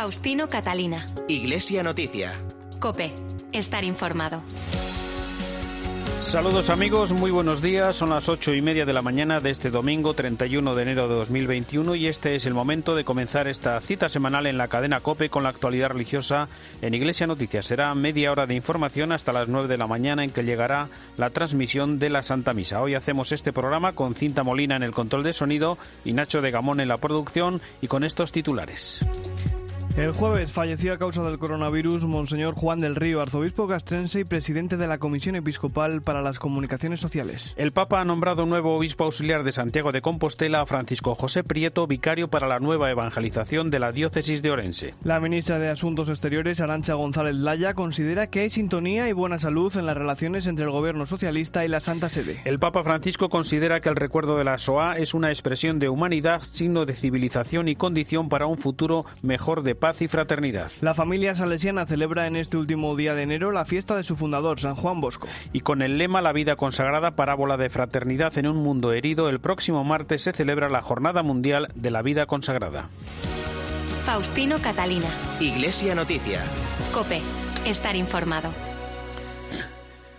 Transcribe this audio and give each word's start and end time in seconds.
Faustino 0.00 0.48
Catalina. 0.48 1.04
Iglesia 1.26 1.82
Noticia. 1.82 2.40
Cope. 2.78 3.12
Estar 3.50 3.82
informado. 3.82 4.42
Saludos 6.22 6.70
amigos, 6.70 7.12
muy 7.12 7.32
buenos 7.32 7.60
días. 7.60 7.96
Son 7.96 8.10
las 8.10 8.28
ocho 8.28 8.54
y 8.54 8.62
media 8.62 8.86
de 8.86 8.92
la 8.92 9.02
mañana 9.02 9.40
de 9.40 9.50
este 9.50 9.70
domingo 9.70 10.14
31 10.14 10.76
de 10.76 10.82
enero 10.82 11.08
de 11.08 11.16
2021 11.16 11.96
y 11.96 12.06
este 12.06 12.36
es 12.36 12.46
el 12.46 12.54
momento 12.54 12.94
de 12.94 13.02
comenzar 13.02 13.48
esta 13.48 13.80
cita 13.80 14.08
semanal 14.08 14.46
en 14.46 14.56
la 14.56 14.68
cadena 14.68 15.00
COPE 15.00 15.30
con 15.30 15.42
la 15.42 15.48
actualidad 15.48 15.88
religiosa 15.88 16.48
en 16.80 16.94
Iglesia 16.94 17.26
Noticias. 17.26 17.66
Será 17.66 17.92
media 17.96 18.30
hora 18.30 18.46
de 18.46 18.54
información 18.54 19.10
hasta 19.10 19.32
las 19.32 19.48
nueve 19.48 19.66
de 19.66 19.78
la 19.78 19.88
mañana 19.88 20.22
en 20.22 20.30
que 20.30 20.44
llegará 20.44 20.90
la 21.16 21.30
transmisión 21.30 21.98
de 21.98 22.10
la 22.10 22.22
Santa 22.22 22.54
Misa. 22.54 22.80
Hoy 22.80 22.94
hacemos 22.94 23.32
este 23.32 23.52
programa 23.52 23.96
con 23.96 24.14
Cinta 24.14 24.44
Molina 24.44 24.76
en 24.76 24.84
el 24.84 24.92
control 24.92 25.24
de 25.24 25.32
sonido 25.32 25.76
y 26.04 26.12
Nacho 26.12 26.40
de 26.40 26.52
Gamón 26.52 26.78
en 26.78 26.86
la 26.86 26.98
producción 26.98 27.60
y 27.80 27.88
con 27.88 28.04
estos 28.04 28.30
titulares. 28.30 29.04
El 29.98 30.12
jueves 30.12 30.52
falleció 30.52 30.92
a 30.92 30.96
causa 30.96 31.24
del 31.24 31.40
coronavirus 31.40 32.04
Monseñor 32.04 32.54
Juan 32.54 32.78
del 32.78 32.94
Río, 32.94 33.20
arzobispo 33.20 33.66
castrense 33.66 34.20
y 34.20 34.24
presidente 34.24 34.76
de 34.76 34.86
la 34.86 34.98
Comisión 34.98 35.34
Episcopal 35.34 36.02
para 36.02 36.22
las 36.22 36.38
Comunicaciones 36.38 37.00
Sociales. 37.00 37.52
El 37.56 37.72
Papa 37.72 38.00
ha 38.00 38.04
nombrado 38.04 38.46
nuevo 38.46 38.76
obispo 38.76 39.02
auxiliar 39.02 39.42
de 39.42 39.50
Santiago 39.50 39.90
de 39.90 40.00
Compostela 40.00 40.60
a 40.60 40.66
Francisco 40.66 41.16
José 41.16 41.42
Prieto, 41.42 41.88
vicario 41.88 42.28
para 42.28 42.46
la 42.46 42.60
nueva 42.60 42.92
evangelización 42.92 43.72
de 43.72 43.80
la 43.80 43.90
diócesis 43.90 44.40
de 44.40 44.52
Orense. 44.52 44.94
La 45.02 45.18
ministra 45.18 45.58
de 45.58 45.68
Asuntos 45.68 46.08
Exteriores, 46.08 46.60
Arancha 46.60 46.94
González 46.94 47.34
Laya, 47.34 47.74
considera 47.74 48.28
que 48.28 48.42
hay 48.42 48.50
sintonía 48.50 49.08
y 49.08 49.12
buena 49.12 49.40
salud 49.40 49.76
en 49.76 49.86
las 49.86 49.96
relaciones 49.96 50.46
entre 50.46 50.64
el 50.64 50.70
gobierno 50.70 51.06
socialista 51.06 51.64
y 51.64 51.68
la 51.68 51.80
Santa 51.80 52.08
Sede. 52.08 52.40
El 52.44 52.60
Papa 52.60 52.84
Francisco 52.84 53.28
considera 53.28 53.80
que 53.80 53.88
el 53.88 53.96
recuerdo 53.96 54.38
de 54.38 54.44
la 54.44 54.58
SOA 54.58 54.96
es 54.98 55.12
una 55.12 55.30
expresión 55.30 55.80
de 55.80 55.88
humanidad, 55.88 56.42
signo 56.44 56.86
de 56.86 56.94
civilización 56.94 57.66
y 57.66 57.74
condición 57.74 58.28
para 58.28 58.46
un 58.46 58.58
futuro 58.58 59.04
mejor 59.22 59.64
de 59.64 59.74
paz 59.74 59.87
y 60.00 60.08
fraternidad. 60.08 60.70
La 60.80 60.94
familia 60.94 61.34
salesiana 61.34 61.86
celebra 61.86 62.26
en 62.26 62.36
este 62.36 62.56
último 62.56 62.94
día 62.96 63.14
de 63.14 63.22
enero 63.22 63.52
la 63.52 63.64
fiesta 63.64 63.96
de 63.96 64.04
su 64.04 64.16
fundador, 64.16 64.60
San 64.60 64.74
Juan 64.74 65.00
Bosco. 65.00 65.28
Y 65.52 65.60
con 65.60 65.82
el 65.82 65.98
lema 65.98 66.20
La 66.20 66.32
vida 66.32 66.56
consagrada, 66.56 67.12
parábola 67.12 67.56
de 67.56 67.70
fraternidad 67.70 68.36
en 68.38 68.46
un 68.46 68.56
mundo 68.56 68.92
herido, 68.92 69.28
el 69.28 69.40
próximo 69.40 69.84
martes 69.84 70.22
se 70.22 70.32
celebra 70.32 70.68
la 70.68 70.82
Jornada 70.82 71.22
Mundial 71.22 71.68
de 71.74 71.90
la 71.90 72.02
Vida 72.02 72.26
Consagrada. 72.26 72.88
Faustino 74.04 74.58
Catalina. 74.58 75.08
Iglesia 75.40 75.94
Noticia. 75.94 76.42
Cope. 76.92 77.20
Estar 77.66 77.96
informado. 77.96 78.67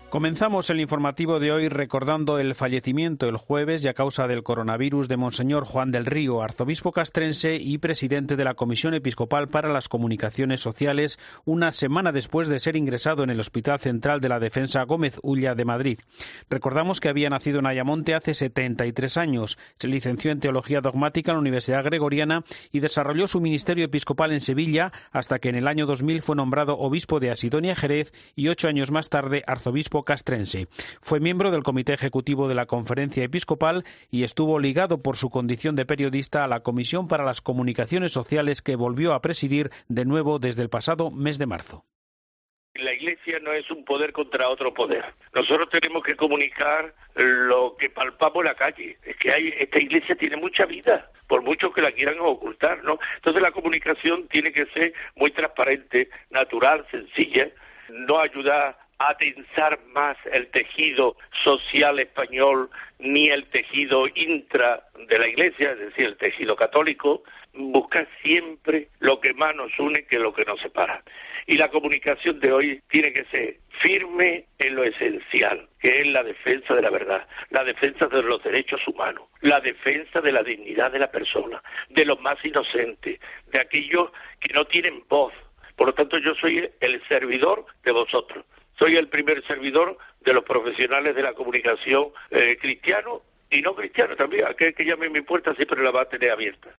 Comenzamos 0.09 0.71
el 0.71 0.79
informativo 0.79 1.39
de 1.39 1.51
hoy 1.51 1.69
recordando 1.69 2.39
el 2.39 2.55
fallecimiento 2.55 3.29
el 3.29 3.37
jueves 3.37 3.85
y 3.85 3.89
a 3.89 3.93
causa 3.93 4.27
del 4.27 4.41
coronavirus 4.41 5.07
de 5.07 5.17
Monseñor 5.17 5.65
Juan 5.65 5.91
del 5.91 6.07
Río, 6.07 6.41
arzobispo 6.41 6.91
castrense 6.91 7.57
y 7.57 7.77
presidente 7.77 8.35
de 8.35 8.43
la 8.43 8.55
Comisión 8.55 8.95
Episcopal 8.95 9.49
para 9.49 9.71
las 9.71 9.87
Comunicaciones 9.87 10.61
Sociales, 10.61 11.19
una 11.45 11.73
semana 11.73 12.11
después 12.11 12.47
de 12.47 12.57
ser 12.57 12.75
ingresado 12.75 13.23
en 13.23 13.29
el 13.29 13.39
Hospital 13.39 13.77
Central 13.77 14.19
de 14.19 14.29
la 14.29 14.39
Defensa 14.39 14.81
Gómez 14.81 15.19
Ulla 15.21 15.53
de 15.53 15.65
Madrid. 15.65 15.99
Recordamos 16.49 16.99
que 16.99 17.09
había 17.09 17.29
nacido 17.29 17.59
en 17.59 17.67
Ayamonte 17.67 18.15
hace 18.15 18.33
73 18.33 19.15
años, 19.15 19.59
se 19.77 19.87
licenció 19.87 20.31
en 20.31 20.39
Teología 20.39 20.81
Dogmática 20.81 21.33
en 21.33 21.35
la 21.35 21.41
Universidad 21.41 21.83
Gregoriana 21.83 22.43
y 22.71 22.79
desarrolló 22.79 23.27
su 23.27 23.41
ministerio 23.41 23.85
episcopal 23.85 24.31
en 24.31 24.41
Sevilla 24.41 24.91
hasta 25.11 25.37
que 25.37 25.49
en 25.49 25.55
el 25.55 25.67
año 25.67 25.85
2000 25.85 26.23
fue 26.23 26.35
nombrado 26.35 26.79
obispo 26.79 27.19
de 27.19 27.29
Asidonia 27.29 27.75
Jerez 27.75 28.11
y 28.35 28.47
ocho 28.47 28.67
años 28.67 28.89
más 28.89 29.09
tarde 29.09 29.43
arzobispo 29.45 29.98
castrense. 30.03 30.67
Fue 31.01 31.19
miembro 31.19 31.51
del 31.51 31.63
Comité 31.63 31.93
Ejecutivo 31.93 32.47
de 32.47 32.55
la 32.55 32.65
Conferencia 32.65 33.23
Episcopal 33.23 33.83
y 34.09 34.23
estuvo 34.23 34.59
ligado 34.59 35.01
por 35.01 35.17
su 35.17 35.29
condición 35.29 35.75
de 35.75 35.85
periodista 35.85 36.43
a 36.43 36.47
la 36.47 36.61
Comisión 36.61 37.07
para 37.07 37.23
las 37.23 37.41
Comunicaciones 37.41 38.11
Sociales 38.11 38.61
que 38.61 38.75
volvió 38.75 39.13
a 39.13 39.21
presidir 39.21 39.69
de 39.87 40.05
nuevo 40.05 40.39
desde 40.39 40.63
el 40.63 40.69
pasado 40.69 41.11
mes 41.11 41.39
de 41.39 41.45
marzo. 41.45 41.85
La 42.75 42.93
Iglesia 42.93 43.39
no 43.41 43.51
es 43.51 43.69
un 43.71 43.83
poder 43.83 44.13
contra 44.13 44.47
otro 44.47 44.73
poder. 44.73 45.03
Nosotros 45.33 45.69
tenemos 45.69 46.03
que 46.03 46.15
comunicar 46.15 46.93
lo 47.15 47.75
que 47.77 47.89
palpamos 47.89 48.41
en 48.41 48.45
la 48.45 48.55
calle. 48.55 48.97
Es 49.03 49.17
que 49.17 49.31
hay, 49.31 49.53
esta 49.57 49.79
Iglesia 49.79 50.15
tiene 50.15 50.37
mucha 50.37 50.65
vida, 50.65 51.11
por 51.27 51.41
mucho 51.41 51.71
que 51.71 51.81
la 51.81 51.91
quieran 51.91 52.19
ocultar, 52.19 52.83
¿no? 52.83 52.99
Entonces 53.15 53.41
la 53.41 53.51
comunicación 53.51 54.27
tiene 54.29 54.53
que 54.53 54.65
ser 54.67 54.93
muy 55.15 55.31
transparente, 55.31 56.09
natural, 56.29 56.85
sencilla, 56.89 57.49
no 57.89 58.19
ayudar 58.19 58.77
a 58.99 59.15
tensar 59.15 59.79
más 59.93 60.17
el 60.31 60.47
tejido 60.47 61.15
social 61.43 61.99
español 61.99 62.69
ni 62.99 63.29
el 63.29 63.45
tejido 63.45 64.07
intra 64.13 64.83
de 65.07 65.17
la 65.17 65.27
Iglesia, 65.27 65.71
es 65.71 65.79
decir, 65.79 66.05
el 66.05 66.17
tejido 66.17 66.57
católico, 66.57 67.23
busca 67.53 68.05
siempre 68.21 68.89
lo 68.99 69.21
que 69.21 69.33
más 69.33 69.55
nos 69.55 69.71
une 69.79 70.05
que 70.05 70.19
lo 70.19 70.33
que 70.33 70.43
nos 70.43 70.59
separa. 70.59 71.01
Y 71.47 71.55
la 71.55 71.69
comunicación 71.69 72.41
de 72.41 72.51
hoy 72.51 72.81
tiene 72.89 73.13
que 73.13 73.23
ser 73.25 73.55
firme 73.81 74.45
en 74.59 74.75
lo 74.75 74.83
esencial, 74.83 75.69
que 75.79 76.01
es 76.01 76.07
la 76.07 76.21
defensa 76.21 76.75
de 76.75 76.81
la 76.81 76.89
verdad, 76.89 77.25
la 77.51 77.63
defensa 77.63 78.07
de 78.07 78.21
los 78.21 78.43
derechos 78.43 78.85
humanos, 78.85 79.29
la 79.41 79.61
defensa 79.61 80.19
de 80.19 80.33
la 80.33 80.43
dignidad 80.43 80.91
de 80.91 80.99
la 80.99 81.09
persona, 81.09 81.63
de 81.87 82.05
los 82.05 82.19
más 82.19 82.43
inocentes, 82.43 83.19
de 83.47 83.61
aquellos 83.61 84.11
que 84.41 84.53
no 84.53 84.65
tienen 84.65 85.03
voz. 85.07 85.33
Por 85.77 85.87
lo 85.87 85.93
tanto, 85.93 86.17
yo 86.17 86.35
soy 86.35 86.69
el 86.81 87.07
servidor 87.07 87.65
de 87.83 87.91
vosotros 87.93 88.43
soy 88.79 88.95
el 88.95 89.09
primer 89.09 89.45
servidor 89.45 89.97
de 90.21 90.33
los 90.33 90.43
profesionales 90.43 91.15
de 91.15 91.21
la 91.21 91.33
comunicación 91.33 92.07
eh, 92.31 92.57
cristiano 92.59 93.21
y 93.51 93.61
no 93.61 93.75
cristiano 93.75 94.15
también. 94.15 94.45
Aquel 94.45 94.73
que 94.73 94.85
llame 94.85 95.09
mi 95.09 95.21
puerta 95.21 95.53
siempre 95.53 95.83
la 95.83 95.91
va 95.91 96.03
a 96.03 96.09
tener 96.09 96.31
abierta. 96.31 96.69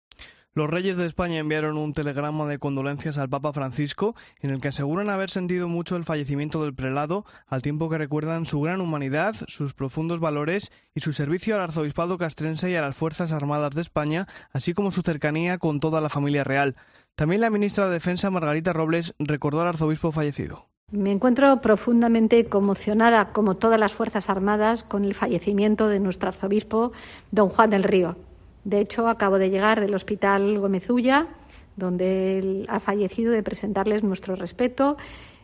Los 0.52 0.68
reyes 0.68 0.96
de 0.96 1.06
España 1.06 1.38
enviaron 1.38 1.76
un 1.76 1.92
telegrama 1.92 2.44
de 2.48 2.58
condolencias 2.58 3.18
al 3.18 3.28
Papa 3.28 3.52
Francisco 3.52 4.16
en 4.40 4.50
el 4.50 4.60
que 4.60 4.68
aseguran 4.68 5.08
haber 5.08 5.30
sentido 5.30 5.68
mucho 5.68 5.94
el 5.94 6.04
fallecimiento 6.04 6.64
del 6.64 6.74
prelado, 6.74 7.24
al 7.46 7.62
tiempo 7.62 7.88
que 7.88 7.98
recuerdan 7.98 8.46
su 8.46 8.60
gran 8.60 8.80
humanidad, 8.80 9.36
sus 9.46 9.74
profundos 9.74 10.18
valores 10.18 10.72
y 10.92 11.00
su 11.00 11.12
servicio 11.12 11.54
al 11.54 11.62
arzobispado 11.62 12.18
castrense 12.18 12.68
y 12.68 12.74
a 12.74 12.82
las 12.82 12.96
Fuerzas 12.96 13.30
Armadas 13.30 13.76
de 13.76 13.82
España, 13.82 14.26
así 14.52 14.74
como 14.74 14.90
su 14.90 15.02
cercanía 15.02 15.58
con 15.58 15.78
toda 15.78 16.00
la 16.00 16.08
familia 16.08 16.42
real. 16.42 16.74
También 17.14 17.42
la 17.42 17.50
ministra 17.50 17.86
de 17.86 17.92
Defensa, 17.92 18.30
Margarita 18.30 18.72
Robles, 18.72 19.14
recordó 19.20 19.60
al 19.60 19.68
arzobispo 19.68 20.10
fallecido. 20.10 20.69
Me 20.92 21.12
encuentro 21.12 21.60
profundamente 21.60 22.46
conmocionada, 22.46 23.32
como 23.32 23.54
todas 23.54 23.78
las 23.78 23.92
Fuerzas 23.92 24.28
Armadas, 24.28 24.82
con 24.82 25.04
el 25.04 25.14
fallecimiento 25.14 25.86
de 25.86 26.00
nuestro 26.00 26.30
arzobispo, 26.30 26.90
don 27.30 27.48
Juan 27.48 27.70
del 27.70 27.84
Río. 27.84 28.16
De 28.64 28.80
hecho, 28.80 29.08
acabo 29.08 29.38
de 29.38 29.50
llegar 29.50 29.78
del 29.78 29.94
Hospital 29.94 30.58
Gómezulla, 30.58 31.28
donde 31.76 32.38
él 32.38 32.66
ha 32.68 32.80
fallecido, 32.80 33.30
de 33.30 33.44
presentarles 33.44 34.02
nuestro 34.02 34.34
respeto, 34.34 34.96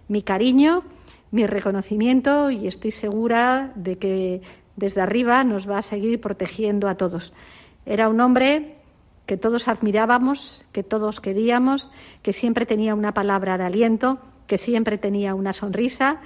mi 0.09 0.23
cariño, 0.23 0.83
mi 1.31 1.47
reconocimiento 1.47 2.51
y 2.51 2.67
estoy 2.67 2.91
segura 2.91 3.73
de 3.77 3.99
que 3.99 4.43
desde 4.75 5.01
arriba 5.01 5.45
nos 5.45 5.71
va 5.71 5.79
a 5.79 5.83
seguir 5.83 6.21
protegiendo 6.21 6.89
a 6.89 6.97
todos. 6.97 7.33
Era 7.87 8.09
un 8.09 8.21
hombre 8.21 8.79
que 9.27 9.37
todos 9.37 9.69
admirábamos, 9.69 10.65
que 10.73 10.83
todos 10.83 11.21
queríamos, 11.21 11.89
que 12.23 12.33
siempre 12.33 12.67
tenía 12.67 12.97
una 12.97 13.15
palabra 13.15 13.59
de 13.59 13.65
aliento 13.65 14.19
que 14.47 14.59
siempre 14.59 14.99
tenía 14.99 15.35
una 15.35 15.53
sonrisa. 15.53 16.21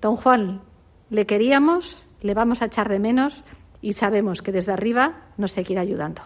Don 0.00 0.16
Juan, 0.16 0.62
le 1.10 1.26
queríamos, 1.26 2.06
le 2.20 2.34
vamos 2.34 2.62
a 2.62 2.66
echar 2.66 2.88
de 2.88 2.98
menos 2.98 3.44
y 3.80 3.92
sabemos 3.92 4.42
que 4.42 4.52
desde 4.52 4.72
arriba 4.72 5.26
nos 5.36 5.52
seguirá 5.52 5.82
ayudando. 5.82 6.22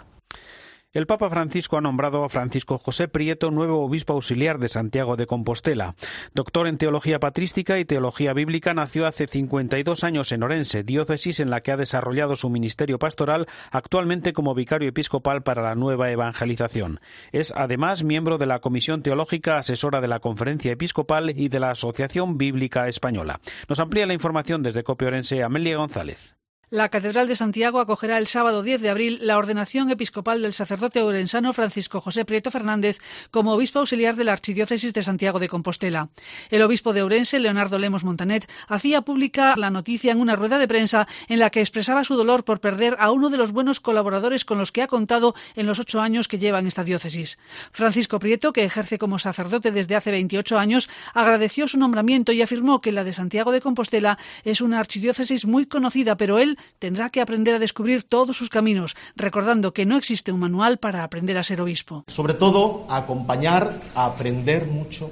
El 0.94 1.06
Papa 1.06 1.30
Francisco 1.30 1.78
ha 1.78 1.80
nombrado 1.80 2.22
a 2.22 2.28
Francisco 2.28 2.76
José 2.76 3.08
Prieto 3.08 3.50
nuevo 3.50 3.82
obispo 3.82 4.12
auxiliar 4.12 4.58
de 4.58 4.68
Santiago 4.68 5.16
de 5.16 5.26
Compostela. 5.26 5.94
Doctor 6.34 6.66
en 6.66 6.76
teología 6.76 7.18
patrística 7.18 7.78
y 7.78 7.86
teología 7.86 8.34
bíblica, 8.34 8.74
nació 8.74 9.06
hace 9.06 9.26
52 9.26 10.04
años 10.04 10.32
en 10.32 10.42
Orense, 10.42 10.84
diócesis 10.84 11.40
en 11.40 11.48
la 11.48 11.62
que 11.62 11.72
ha 11.72 11.78
desarrollado 11.78 12.36
su 12.36 12.50
ministerio 12.50 12.98
pastoral, 12.98 13.46
actualmente 13.70 14.34
como 14.34 14.54
vicario 14.54 14.90
episcopal 14.90 15.42
para 15.42 15.62
la 15.62 15.74
nueva 15.76 16.10
evangelización. 16.10 17.00
Es 17.32 17.54
además 17.56 18.04
miembro 18.04 18.36
de 18.36 18.44
la 18.44 18.58
Comisión 18.58 19.02
Teológica 19.02 19.56
Asesora 19.56 20.02
de 20.02 20.08
la 20.08 20.20
Conferencia 20.20 20.72
Episcopal 20.72 21.30
y 21.30 21.48
de 21.48 21.60
la 21.60 21.70
Asociación 21.70 22.36
Bíblica 22.36 22.86
Española. 22.86 23.40
Nos 23.66 23.80
amplía 23.80 24.04
la 24.04 24.12
información 24.12 24.62
desde 24.62 24.84
Copia 24.84 25.08
Orense 25.08 25.42
Amelia 25.42 25.78
González. 25.78 26.36
La 26.72 26.88
Catedral 26.88 27.28
de 27.28 27.36
Santiago 27.36 27.80
acogerá 27.80 28.16
el 28.16 28.26
sábado 28.26 28.62
10 28.62 28.80
de 28.80 28.88
abril 28.88 29.18
la 29.20 29.36
ordenación 29.36 29.90
episcopal 29.90 30.40
del 30.40 30.54
sacerdote 30.54 31.02
orensano 31.02 31.52
Francisco 31.52 32.00
José 32.00 32.24
Prieto 32.24 32.50
Fernández 32.50 32.96
como 33.30 33.52
obispo 33.52 33.80
auxiliar 33.80 34.16
de 34.16 34.24
la 34.24 34.32
Archidiócesis 34.32 34.94
de 34.94 35.02
Santiago 35.02 35.38
de 35.38 35.50
Compostela. 35.50 36.08
El 36.48 36.62
obispo 36.62 36.94
de 36.94 37.02
Ourense, 37.02 37.40
Leonardo 37.40 37.78
Lemos 37.78 38.04
Montanet, 38.04 38.50
hacía 38.68 39.02
pública 39.02 39.52
la 39.58 39.68
noticia 39.68 40.12
en 40.12 40.18
una 40.18 40.34
rueda 40.34 40.56
de 40.56 40.66
prensa 40.66 41.06
en 41.28 41.40
la 41.40 41.50
que 41.50 41.60
expresaba 41.60 42.04
su 42.04 42.16
dolor 42.16 42.42
por 42.42 42.60
perder 42.60 42.96
a 42.98 43.10
uno 43.10 43.28
de 43.28 43.36
los 43.36 43.52
buenos 43.52 43.78
colaboradores 43.78 44.46
con 44.46 44.56
los 44.56 44.72
que 44.72 44.80
ha 44.80 44.86
contado 44.86 45.34
en 45.56 45.66
los 45.66 45.78
ocho 45.78 46.00
años 46.00 46.26
que 46.26 46.38
lleva 46.38 46.58
en 46.58 46.68
esta 46.68 46.84
diócesis. 46.84 47.38
Francisco 47.72 48.18
Prieto, 48.18 48.54
que 48.54 48.64
ejerce 48.64 48.96
como 48.96 49.18
sacerdote 49.18 49.72
desde 49.72 49.94
hace 49.94 50.10
28 50.10 50.58
años, 50.58 50.88
agradeció 51.12 51.68
su 51.68 51.78
nombramiento 51.78 52.32
y 52.32 52.40
afirmó 52.40 52.80
que 52.80 52.92
la 52.92 53.04
de 53.04 53.12
Santiago 53.12 53.52
de 53.52 53.60
Compostela 53.60 54.16
es 54.42 54.62
una 54.62 54.80
archidiócesis 54.80 55.44
muy 55.44 55.66
conocida, 55.66 56.16
pero 56.16 56.38
él 56.38 56.56
tendrá 56.78 57.10
que 57.10 57.20
aprender 57.20 57.54
a 57.54 57.58
descubrir 57.58 58.02
todos 58.02 58.36
sus 58.36 58.48
caminos, 58.48 58.96
recordando 59.16 59.72
que 59.72 59.86
no 59.86 59.96
existe 59.96 60.32
un 60.32 60.40
manual 60.40 60.78
para 60.78 61.04
aprender 61.04 61.38
a 61.38 61.42
ser 61.42 61.60
obispo. 61.60 62.04
Sobre 62.08 62.34
todo, 62.34 62.86
acompañar, 62.88 63.80
aprender 63.94 64.66
mucho, 64.66 65.10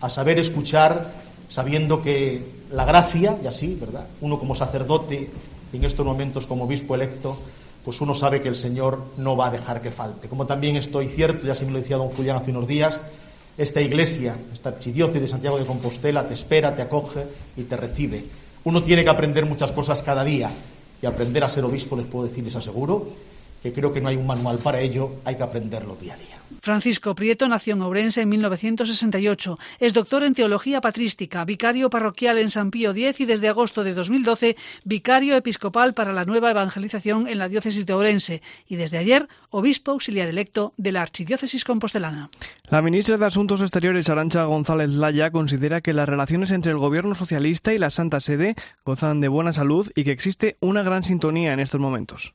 a 0.00 0.10
saber 0.10 0.38
escuchar, 0.38 1.12
sabiendo 1.48 2.02
que 2.02 2.42
la 2.72 2.84
gracia, 2.84 3.36
y 3.42 3.46
así, 3.46 3.76
¿verdad? 3.80 4.06
Uno 4.20 4.38
como 4.38 4.54
sacerdote, 4.54 5.30
en 5.72 5.84
estos 5.84 6.04
momentos 6.04 6.46
como 6.46 6.64
obispo 6.64 6.94
electo, 6.94 7.36
pues 7.84 8.00
uno 8.00 8.14
sabe 8.14 8.40
que 8.40 8.48
el 8.48 8.56
Señor 8.56 9.02
no 9.16 9.36
va 9.36 9.48
a 9.48 9.50
dejar 9.50 9.80
que 9.80 9.90
falte. 9.90 10.28
Como 10.28 10.46
también 10.46 10.76
estoy 10.76 11.08
cierto, 11.08 11.46
ya 11.46 11.54
se 11.54 11.64
me 11.64 11.72
lo 11.72 11.78
decía 11.78 11.96
don 11.96 12.08
Julián 12.08 12.36
hace 12.36 12.50
unos 12.50 12.66
días, 12.66 13.00
esta 13.56 13.80
iglesia, 13.80 14.36
esta 14.52 14.70
archidiócesis 14.70 15.22
de 15.22 15.28
Santiago 15.28 15.58
de 15.58 15.66
Compostela, 15.66 16.26
te 16.26 16.34
espera, 16.34 16.74
te 16.74 16.82
acoge 16.82 17.26
y 17.56 17.64
te 17.64 17.76
recibe. 17.76 18.24
Uno 18.64 18.82
tiene 18.82 19.04
que 19.04 19.10
aprender 19.10 19.46
muchas 19.46 19.70
cosas 19.70 20.02
cada 20.02 20.24
día 20.24 20.50
y 21.02 21.06
aprender 21.06 21.44
a 21.44 21.50
ser 21.50 21.64
obispo, 21.64 21.96
les 21.96 22.06
puedo 22.06 22.26
decir, 22.26 22.44
les 22.44 22.56
aseguro, 22.56 23.08
que 23.62 23.72
creo 23.72 23.92
que 23.92 24.00
no 24.00 24.08
hay 24.08 24.16
un 24.16 24.26
manual 24.26 24.58
para 24.58 24.80
ello, 24.80 25.10
hay 25.24 25.36
que 25.36 25.42
aprenderlo 25.42 25.96
día 25.96 26.14
a 26.14 26.16
día. 26.16 26.39
Francisco 26.62 27.14
Prieto 27.14 27.48
nació 27.48 27.74
en 27.74 27.82
Ourense 27.82 28.22
en 28.22 28.28
1968. 28.28 29.58
Es 29.78 29.94
doctor 29.94 30.22
en 30.24 30.34
teología 30.34 30.80
patrística, 30.80 31.44
vicario 31.44 31.90
parroquial 31.90 32.38
en 32.38 32.50
San 32.50 32.70
Pío 32.70 32.90
X 32.90 33.20
y 33.20 33.26
desde 33.26 33.48
agosto 33.48 33.84
de 33.84 33.94
2012 33.94 34.56
vicario 34.84 35.36
episcopal 35.36 35.94
para 35.94 36.12
la 36.12 36.24
nueva 36.24 36.50
evangelización 36.50 37.28
en 37.28 37.38
la 37.38 37.48
diócesis 37.48 37.86
de 37.86 37.92
Ourense 37.92 38.42
y 38.66 38.76
desde 38.76 38.98
ayer 38.98 39.28
obispo 39.50 39.92
auxiliar 39.92 40.28
electo 40.28 40.74
de 40.76 40.92
la 40.92 41.02
archidiócesis 41.02 41.64
compostelana. 41.64 42.30
La 42.64 42.82
ministra 42.82 43.16
de 43.16 43.26
Asuntos 43.26 43.60
Exteriores 43.60 44.08
Arancha 44.08 44.44
González 44.44 44.90
Laya 44.90 45.30
considera 45.30 45.80
que 45.80 45.92
las 45.92 46.08
relaciones 46.08 46.50
entre 46.50 46.72
el 46.72 46.78
gobierno 46.78 47.14
socialista 47.14 47.72
y 47.72 47.78
la 47.78 47.90
Santa 47.90 48.20
Sede 48.20 48.54
gozan 48.84 49.20
de 49.20 49.28
buena 49.28 49.52
salud 49.52 49.90
y 49.94 50.04
que 50.04 50.12
existe 50.12 50.56
una 50.60 50.82
gran 50.82 51.04
sintonía 51.04 51.52
en 51.52 51.60
estos 51.60 51.80
momentos 51.80 52.34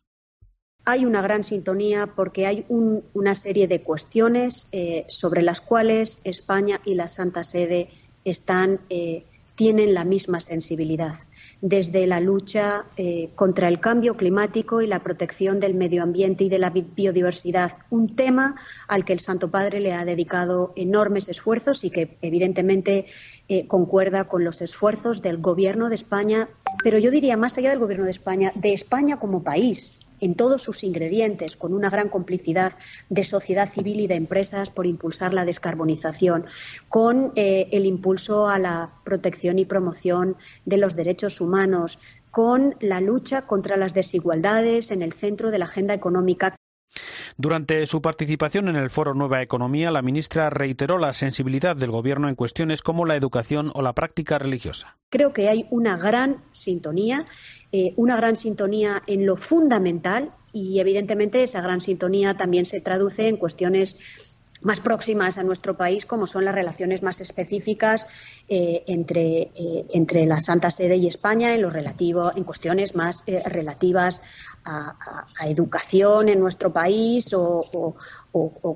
hay 0.85 1.05
una 1.05 1.21
gran 1.21 1.43
sintonía 1.43 2.07
porque 2.15 2.45
hay 2.45 2.65
una 2.69 3.35
serie 3.35 3.67
de 3.67 3.81
cuestiones 3.81 4.67
eh, 4.71 5.05
sobre 5.09 5.41
las 5.41 5.59
cuales 5.59 6.21
España 6.23 6.79
y 6.85 6.93
la 6.93 7.07
Santa 7.07 7.43
Sede 7.43 7.89
eh, 8.23 9.25
tienen 9.55 9.93
la 9.93 10.03
misma 10.03 10.39
sensibilidad, 10.41 11.15
desde 11.61 12.05
la 12.05 12.19
lucha 12.19 12.85
eh, 12.97 13.31
contra 13.33 13.67
el 13.67 13.79
cambio 13.79 14.15
climático 14.15 14.81
y 14.81 14.87
la 14.87 15.01
protección 15.01 15.59
del 15.59 15.73
medio 15.73 16.03
ambiente 16.03 16.43
y 16.43 16.49
de 16.49 16.59
la 16.59 16.69
biodiversidad, 16.69 17.71
un 17.89 18.15
tema 18.15 18.55
al 18.87 19.05
que 19.05 19.13
el 19.13 19.19
Santo 19.19 19.49
Padre 19.49 19.79
le 19.79 19.93
ha 19.93 20.05
dedicado 20.05 20.71
enormes 20.75 21.29
esfuerzos 21.29 21.83
y 21.83 21.89
que 21.89 22.17
evidentemente 22.21 23.05
concuerda 23.67 24.25
con 24.25 24.43
los 24.43 24.61
esfuerzos 24.61 25.21
del 25.21 25.37
Gobierno 25.37 25.89
de 25.89 25.95
España, 25.95 26.49
pero 26.83 26.99
yo 26.99 27.09
diría 27.09 27.37
más 27.37 27.57
allá 27.57 27.69
del 27.69 27.79
Gobierno 27.79 28.05
de 28.05 28.11
España, 28.11 28.51
de 28.55 28.73
España 28.73 29.19
como 29.19 29.43
país 29.43 30.04
en 30.19 30.35
todos 30.35 30.61
sus 30.61 30.83
ingredientes, 30.83 31.57
con 31.57 31.73
una 31.73 31.89
gran 31.89 32.09
complicidad 32.09 32.73
de 33.09 33.23
sociedad 33.23 33.69
civil 33.69 33.99
y 33.99 34.07
de 34.07 34.15
empresas 34.15 34.69
por 34.69 34.85
impulsar 34.85 35.33
la 35.33 35.45
descarbonización, 35.45 36.45
con 36.89 37.31
eh, 37.35 37.67
el 37.71 37.85
impulso 37.85 38.47
a 38.47 38.59
la 38.59 38.93
protección 39.03 39.59
y 39.59 39.65
promoción 39.65 40.35
de 40.65 40.77
los 40.77 40.95
derechos 40.95 41.41
humanos, 41.41 41.99
con 42.31 42.75
la 42.79 42.99
lucha 42.99 43.43
contra 43.43 43.77
las 43.77 43.93
desigualdades 43.93 44.91
en 44.91 45.01
el 45.01 45.13
centro 45.13 45.51
de 45.51 45.59
la 45.59 45.65
agenda 45.65 45.93
económica. 45.93 46.55
Durante 47.37 47.85
su 47.85 48.01
participación 48.01 48.69
en 48.69 48.77
el 48.77 48.89
foro 48.89 49.13
Nueva 49.13 49.41
Economía, 49.41 49.91
la 49.91 50.01
ministra 50.01 50.49
reiteró 50.49 50.97
la 50.97 51.11
sensibilidad 51.11 51.75
del 51.75 51.91
Gobierno 51.91 52.29
en 52.29 52.35
cuestiones 52.35 52.81
como 52.81 53.05
la 53.05 53.17
educación 53.17 53.71
o 53.75 53.81
la 53.81 53.91
práctica 53.91 54.39
religiosa. 54.39 54.97
Creo 55.09 55.33
que 55.33 55.49
hay 55.49 55.67
una 55.69 55.97
gran 55.97 56.45
sintonía, 56.51 57.25
eh, 57.73 57.93
una 57.97 58.15
gran 58.15 58.37
sintonía 58.37 59.03
en 59.05 59.25
lo 59.25 59.35
fundamental 59.35 60.31
y, 60.53 60.79
evidentemente, 60.79 61.43
esa 61.43 61.59
gran 61.59 61.81
sintonía 61.81 62.37
también 62.37 62.65
se 62.65 62.79
traduce 62.79 63.27
en 63.27 63.35
cuestiones 63.35 64.24
más 64.65 64.79
próximas 64.79 65.37
a 65.37 65.43
nuestro 65.43 65.77
país, 65.77 66.07
como 66.07 66.25
son 66.25 66.43
las 66.43 66.55
relaciones 66.55 67.03
más 67.03 67.21
específicas 67.21 68.07
eh, 68.49 68.83
entre, 68.87 69.51
eh, 69.53 69.85
entre, 69.93 70.25
la 70.25 70.39
Santa 70.39 70.71
Sede 70.71 70.95
y 70.95 71.05
España 71.05 71.53
en 71.53 71.61
lo 71.61 71.69
relativo, 71.69 72.31
en 72.35 72.43
cuestiones 72.43 72.95
más 72.95 73.23
eh, 73.27 73.43
relativas 73.45 74.23
a, 74.65 74.95
educación 75.45 76.29
en 76.29 76.39
nuestro 76.39 76.73
país 76.73 77.31
o, 77.33 77.95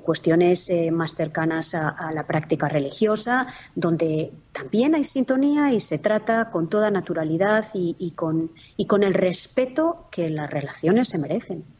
cuestiones 0.04 0.70
más 0.92 1.16
cercanas 1.16 1.74
a, 1.74 2.12
la 2.14 2.24
práctica 2.28 2.68
religiosa, 2.68 3.48
donde 3.74 4.30
también 4.52 4.94
hay 4.94 5.02
sintonía 5.02 5.72
y 5.72 5.80
se 5.80 5.98
trata 5.98 6.48
con 6.50 6.68
toda 6.68 6.92
naturalidad 6.92 7.66
y, 7.74 8.12
con, 8.14 8.52
y 8.76 8.86
con 8.86 9.02
el 9.02 9.14
respeto 9.14 10.06
que 10.12 10.30
las 10.30 10.48
relaciones 10.48 11.08
se 11.08 11.18
merecen. 11.18 11.79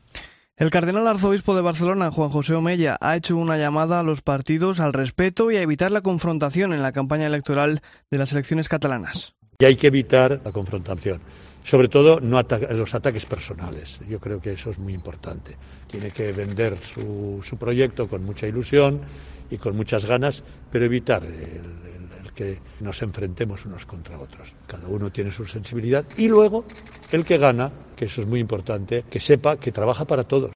El 0.61 0.69
cardenal 0.69 1.09
arzobispo 1.09 1.57
de 1.57 1.63
Barcelona, 1.63 2.11
Juan 2.11 2.29
José 2.29 2.53
Omella, 2.53 2.99
ha 3.01 3.17
hecho 3.17 3.35
una 3.35 3.57
llamada 3.57 3.99
a 3.99 4.03
los 4.03 4.21
partidos 4.21 4.79
al 4.79 4.93
respeto 4.93 5.51
y 5.51 5.57
a 5.57 5.63
evitar 5.63 5.91
la 5.91 6.03
confrontación 6.03 6.75
en 6.75 6.83
la 6.83 6.93
campaña 6.93 7.27
electoral 7.27 7.81
de 8.11 8.19
las 8.19 8.33
elecciones 8.33 8.69
catalanas. 8.69 9.33
Y 9.59 9.65
hay 9.65 9.77
que 9.77 9.87
evitar 9.87 10.43
la 10.45 10.53
confrontación. 10.53 11.23
Sobre 11.65 11.89
todo, 11.89 12.21
no 12.21 12.39
los 12.73 12.95
ataques 12.95 13.25
personales. 13.25 14.01
Yo 14.07 14.21
creo 14.21 14.43
que 14.43 14.53
eso 14.53 14.69
es 14.69 14.79
muy 14.79 14.93
importante. 14.93 15.57
Tiene 15.91 16.11
que 16.11 16.31
vender 16.33 16.77
su, 16.77 17.41
proyecto 17.59 18.07
con 18.07 18.23
mucha 18.23 18.47
ilusión 18.47 19.01
y 19.51 19.57
con 19.57 19.75
muchas 19.75 20.05
ganas, 20.05 20.45
pero 20.71 20.85
evitar 20.85 21.23
el 21.25 22.00
que 22.41 22.59
nos 22.81 23.03
enfrentemos 23.03 23.67
unos 23.67 23.85
contra 23.85 24.19
otros. 24.19 24.55
Cada 24.67 24.89
uno 24.89 25.13
tiene 25.13 25.31
su 25.31 25.45
sensibilidad 25.45 26.07
y 26.17 26.27
luego 26.27 26.65
el 27.13 27.23
que 27.23 27.37
gana, 27.37 27.71
que 27.95 28.07
eso 28.07 28.23
es 28.23 28.27
muy 28.27 28.41
importante, 28.41 29.05
que 29.11 29.21
sepa 29.21 29.59
que 29.59 29.73
trabaja 29.73 30.07
para 30.07 30.25
todos. 30.25 30.51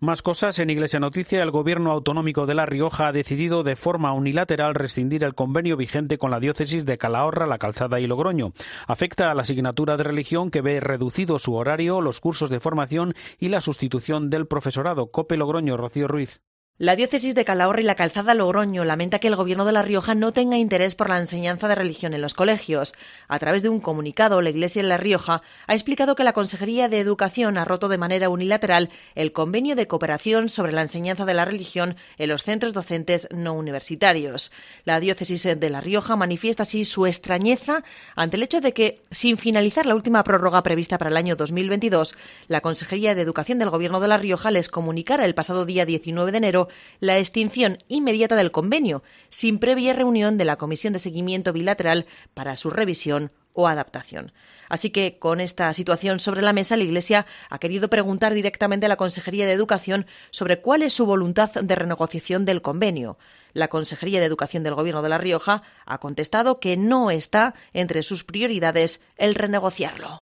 Más 0.00 0.22
cosas 0.22 0.58
en 0.58 0.70
Iglesia 0.70 0.98
Noticia. 0.98 1.40
El 1.40 1.52
Gobierno 1.52 1.92
Autonómico 1.92 2.46
de 2.46 2.56
La 2.56 2.66
Rioja 2.66 3.06
ha 3.06 3.12
decidido 3.12 3.62
de 3.62 3.76
forma 3.76 4.12
unilateral 4.12 4.74
rescindir 4.74 5.22
el 5.22 5.36
convenio 5.36 5.76
vigente 5.76 6.18
con 6.18 6.32
la 6.32 6.40
diócesis 6.40 6.84
de 6.84 6.98
Calahorra, 6.98 7.46
La 7.46 7.58
Calzada 7.58 8.00
y 8.00 8.08
Logroño. 8.08 8.52
Afecta 8.88 9.30
a 9.30 9.34
la 9.34 9.42
asignatura 9.42 9.96
de 9.96 10.02
religión 10.02 10.50
que 10.50 10.62
ve 10.62 10.80
reducido 10.80 11.38
su 11.38 11.54
horario, 11.54 12.00
los 12.00 12.18
cursos 12.18 12.50
de 12.50 12.58
formación 12.58 13.14
y 13.38 13.50
la 13.50 13.60
sustitución 13.60 14.30
del 14.30 14.48
profesorado. 14.48 15.12
Cope 15.12 15.36
Logroño, 15.36 15.76
Rocío 15.76 16.08
Ruiz. 16.08 16.40
La 16.76 16.96
diócesis 16.96 17.36
de 17.36 17.44
Calahorra 17.44 17.82
y 17.82 17.84
la 17.84 17.94
calzada 17.94 18.34
Logroño 18.34 18.84
lamenta 18.84 19.20
que 19.20 19.28
el 19.28 19.36
gobierno 19.36 19.64
de 19.64 19.70
La 19.70 19.82
Rioja 19.82 20.16
no 20.16 20.32
tenga 20.32 20.56
interés 20.56 20.96
por 20.96 21.08
la 21.08 21.20
enseñanza 21.20 21.68
de 21.68 21.76
religión 21.76 22.14
en 22.14 22.20
los 22.20 22.34
colegios. 22.34 22.94
A 23.28 23.38
través 23.38 23.62
de 23.62 23.68
un 23.68 23.78
comunicado, 23.78 24.42
la 24.42 24.50
Iglesia 24.50 24.82
de 24.82 24.88
La 24.88 24.96
Rioja 24.96 25.40
ha 25.68 25.72
explicado 25.72 26.16
que 26.16 26.24
la 26.24 26.32
Consejería 26.32 26.88
de 26.88 26.98
Educación 26.98 27.58
ha 27.58 27.64
roto 27.64 27.86
de 27.88 27.96
manera 27.96 28.28
unilateral 28.28 28.90
el 29.14 29.30
convenio 29.30 29.76
de 29.76 29.86
cooperación 29.86 30.48
sobre 30.48 30.72
la 30.72 30.82
enseñanza 30.82 31.24
de 31.24 31.34
la 31.34 31.44
religión 31.44 31.94
en 32.18 32.28
los 32.28 32.42
centros 32.42 32.72
docentes 32.72 33.28
no 33.30 33.54
universitarios. 33.54 34.50
La 34.84 34.98
diócesis 34.98 35.44
de 35.44 35.70
La 35.70 35.80
Rioja 35.80 36.16
manifiesta 36.16 36.64
así 36.64 36.84
su 36.84 37.06
extrañeza 37.06 37.84
ante 38.16 38.36
el 38.36 38.42
hecho 38.42 38.60
de 38.60 38.72
que, 38.72 39.00
sin 39.12 39.36
finalizar 39.36 39.86
la 39.86 39.94
última 39.94 40.24
prórroga 40.24 40.64
prevista 40.64 40.98
para 40.98 41.10
el 41.10 41.16
año 41.18 41.36
2022, 41.36 42.16
la 42.48 42.62
Consejería 42.62 43.14
de 43.14 43.22
Educación 43.22 43.60
del 43.60 43.70
Gobierno 43.70 44.00
de 44.00 44.08
La 44.08 44.16
Rioja 44.16 44.50
les 44.50 44.68
comunicara 44.68 45.24
el 45.24 45.36
pasado 45.36 45.66
día 45.66 45.86
19 45.86 46.32
de 46.32 46.38
enero 46.38 46.63
la 47.00 47.18
extinción 47.18 47.78
inmediata 47.88 48.36
del 48.36 48.52
convenio, 48.52 49.02
sin 49.28 49.58
previa 49.58 49.92
reunión 49.92 50.38
de 50.38 50.44
la 50.44 50.56
Comisión 50.56 50.92
de 50.92 50.98
Seguimiento 50.98 51.52
Bilateral 51.52 52.06
para 52.34 52.56
su 52.56 52.70
revisión 52.70 53.32
o 53.54 53.68
adaptación. 53.68 54.32
Así 54.68 54.90
que, 54.90 55.18
con 55.18 55.40
esta 55.40 55.72
situación 55.72 56.18
sobre 56.18 56.42
la 56.42 56.52
mesa, 56.52 56.76
la 56.76 56.84
Iglesia 56.84 57.26
ha 57.48 57.58
querido 57.58 57.88
preguntar 57.88 58.34
directamente 58.34 58.86
a 58.86 58.88
la 58.88 58.96
Consejería 58.96 59.46
de 59.46 59.52
Educación 59.52 60.06
sobre 60.30 60.60
cuál 60.60 60.82
es 60.82 60.92
su 60.92 61.06
voluntad 61.06 61.52
de 61.52 61.74
renegociación 61.74 62.44
del 62.44 62.62
convenio. 62.62 63.16
La 63.52 63.68
Consejería 63.68 64.20
de 64.20 64.26
Educación 64.26 64.64
del 64.64 64.74
Gobierno 64.74 65.02
de 65.02 65.08
La 65.08 65.18
Rioja 65.18 65.62
ha 65.86 65.98
contestado 65.98 66.58
que 66.58 66.76
no 66.76 67.10
está 67.10 67.54
entre 67.72 68.02
sus 68.02 68.24
prioridades 68.24 69.00
el 69.16 69.34
renegociarlo. 69.34 70.23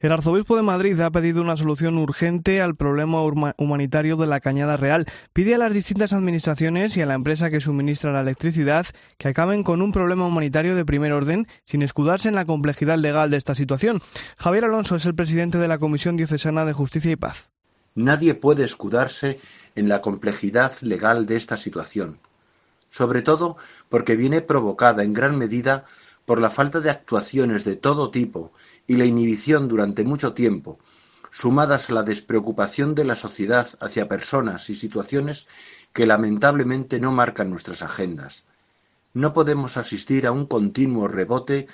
El 0.00 0.12
arzobispo 0.12 0.54
de 0.54 0.62
Madrid 0.62 1.00
ha 1.00 1.10
pedido 1.10 1.42
una 1.42 1.56
solución 1.56 1.98
urgente 1.98 2.60
al 2.60 2.76
problema 2.76 3.20
humanitario 3.56 4.16
de 4.16 4.28
la 4.28 4.38
Cañada 4.38 4.76
Real. 4.76 5.06
Pide 5.32 5.56
a 5.56 5.58
las 5.58 5.74
distintas 5.74 6.12
administraciones 6.12 6.96
y 6.96 7.02
a 7.02 7.06
la 7.06 7.14
empresa 7.14 7.50
que 7.50 7.60
suministra 7.60 8.12
la 8.12 8.20
electricidad 8.20 8.86
que 9.16 9.26
acaben 9.26 9.64
con 9.64 9.82
un 9.82 9.90
problema 9.90 10.24
humanitario 10.24 10.76
de 10.76 10.84
primer 10.84 11.10
orden 11.12 11.48
sin 11.64 11.82
escudarse 11.82 12.28
en 12.28 12.36
la 12.36 12.44
complejidad 12.44 12.96
legal 12.96 13.28
de 13.32 13.38
esta 13.38 13.56
situación. 13.56 14.00
Javier 14.36 14.66
Alonso 14.66 14.94
es 14.94 15.04
el 15.04 15.16
presidente 15.16 15.58
de 15.58 15.66
la 15.66 15.78
Comisión 15.78 16.16
Diocesana 16.16 16.64
de 16.64 16.74
Justicia 16.74 17.10
y 17.10 17.16
Paz. 17.16 17.50
Nadie 17.96 18.34
puede 18.34 18.62
escudarse 18.62 19.40
en 19.74 19.88
la 19.88 20.00
complejidad 20.00 20.74
legal 20.80 21.26
de 21.26 21.34
esta 21.34 21.56
situación, 21.56 22.20
sobre 22.88 23.22
todo 23.22 23.56
porque 23.88 24.14
viene 24.14 24.42
provocada 24.42 25.02
en 25.02 25.12
gran 25.12 25.36
medida 25.36 25.86
por 26.24 26.40
la 26.40 26.50
falta 26.50 26.80
de 26.80 26.90
actuaciones 26.90 27.64
de 27.64 27.74
todo 27.74 28.10
tipo 28.10 28.52
y 28.88 28.96
la 28.96 29.04
inhibición 29.04 29.68
durante 29.68 30.02
mucho 30.02 30.32
tiempo, 30.32 30.80
sumadas 31.30 31.90
a 31.90 31.92
la 31.92 32.02
despreocupación 32.02 32.94
de 32.94 33.04
la 33.04 33.14
sociedad 33.14 33.68
hacia 33.80 34.08
personas 34.08 34.70
y 34.70 34.74
situaciones 34.74 35.46
que 35.92 36.06
lamentablemente 36.06 36.98
no 36.98 37.12
marcan 37.12 37.50
nuestras 37.50 37.82
agendas. 37.82 38.44
No 39.12 39.34
podemos 39.34 39.76
asistir 39.76 40.26
a 40.26 40.32
un 40.32 40.46
continuo 40.46 41.06
rebote 41.06 41.68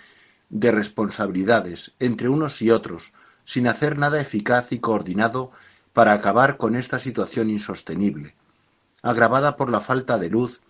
de 0.51 0.73
responsabilidades 0.73 1.95
entre 2.01 2.29
unos 2.29 2.61
y 2.61 2.71
otros, 2.71 3.13
sin 3.45 3.69
hacer 3.69 3.97
nada 3.97 4.21
eficaz 4.21 4.73
y 4.73 4.81
coordinado 4.81 5.53
para 5.93 6.15
acabar 6.15 6.57
con 6.57 6.75
esta 6.75 6.99
situación 6.99 7.49
insostenible, 7.49 8.35
agravada 9.03 9.57
por 9.57 9.71
la 9.71 9.81
falta 9.81 10.19
de 10.19 10.31
luz 10.31 10.61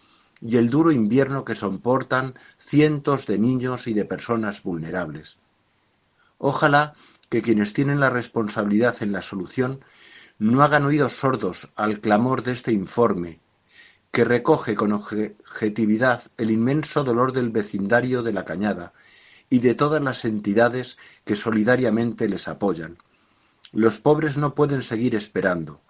y 0.42 0.58
el 0.58 0.68
duro 0.68 0.92
invierno 0.92 1.44
que 1.46 1.54
soportan 1.54 2.34
cientos 2.58 3.26
de 3.26 3.38
niños 3.38 3.86
y 3.86 3.94
de 3.94 4.04
personas 4.04 4.62
vulnerables. 4.62 5.38
Ojalá 6.38 6.94
que 7.28 7.42
quienes 7.42 7.72
tienen 7.72 8.00
la 8.00 8.10
responsabilidad 8.10 8.96
en 9.02 9.12
la 9.12 9.22
solución 9.22 9.84
no 10.38 10.62
hagan 10.62 10.84
oídos 10.84 11.14
sordos 11.14 11.70
al 11.76 12.00
clamor 12.00 12.42
de 12.42 12.52
este 12.52 12.72
informe, 12.72 13.40
que 14.10 14.24
recoge 14.24 14.74
con 14.74 14.92
objetividad 14.92 16.22
el 16.36 16.50
inmenso 16.50 17.02
dolor 17.02 17.32
del 17.32 17.50
vecindario 17.50 18.22
de 18.22 18.32
la 18.32 18.44
Cañada 18.44 18.92
y 19.50 19.58
de 19.58 19.74
todas 19.74 20.02
las 20.02 20.24
entidades 20.24 20.98
que 21.24 21.36
solidariamente 21.36 22.28
les 22.28 22.48
apoyan. 22.48 22.98
Los 23.72 24.00
pobres 24.00 24.36
no 24.36 24.54
pueden 24.54 24.82
seguir 24.82 25.14
esperando. 25.14 25.80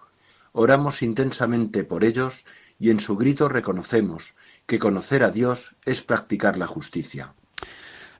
Oramos 0.53 1.01
intensamente 1.01 1.83
por 1.83 2.03
ellos 2.03 2.45
y 2.79 2.89
en 2.89 2.99
su 2.99 3.15
grito 3.15 3.49
reconocemos 3.49 4.33
que 4.65 4.79
conocer 4.79 5.23
a 5.23 5.29
Dios 5.29 5.75
es 5.85 6.01
practicar 6.01 6.57
la 6.57 6.65
justicia. 6.65 7.35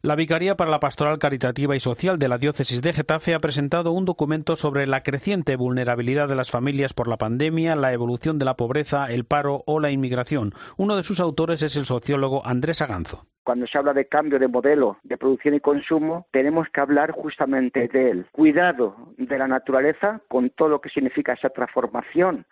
La 0.05 0.13
Vicaría 0.13 0.53
para 0.53 0.69
la 0.69 0.79
Pastoral 0.79 1.17
Caritativa 1.17 1.75
y 1.75 1.79
Social 1.79 2.19
de 2.19 2.27
la 2.27 2.37
Diócesis 2.37 2.83
de 2.83 2.93
Getafe 2.93 3.33
ha 3.33 3.39
presentado 3.39 3.91
un 3.91 4.05
documento 4.05 4.55
sobre 4.55 4.85
la 4.85 5.01
creciente 5.01 5.55
vulnerabilidad 5.55 6.27
de 6.27 6.35
las 6.35 6.51
familias 6.51 6.93
por 6.93 7.07
la 7.07 7.17
pandemia, 7.17 7.75
la 7.75 7.91
evolución 7.91 8.37
de 8.37 8.45
la 8.45 8.53
pobreza, 8.53 9.07
el 9.07 9.25
paro 9.25 9.63
o 9.65 9.79
la 9.79 9.89
inmigración. 9.89 10.51
Uno 10.77 10.95
de 10.95 11.01
sus 11.01 11.19
autores 11.19 11.63
es 11.63 11.75
el 11.75 11.85
sociólogo 11.85 12.45
Andrés 12.45 12.83
Aganzo. 12.83 13.25
Cuando 13.43 13.65
se 13.65 13.79
habla 13.79 13.93
de 13.93 14.05
cambio 14.05 14.37
de 14.37 14.47
modelo 14.47 14.97
de 15.01 15.17
producción 15.17 15.55
y 15.55 15.59
consumo, 15.59 16.27
tenemos 16.31 16.67
que 16.71 16.81
hablar 16.81 17.09
justamente 17.09 17.87
del 17.87 18.27
cuidado 18.31 18.95
de 19.17 19.39
la 19.39 19.47
naturaleza 19.47 20.21
con 20.27 20.51
todo 20.51 20.69
lo 20.69 20.81
que 20.81 20.89
significa 20.89 21.33
esa 21.33 21.49
transformación 21.49 22.45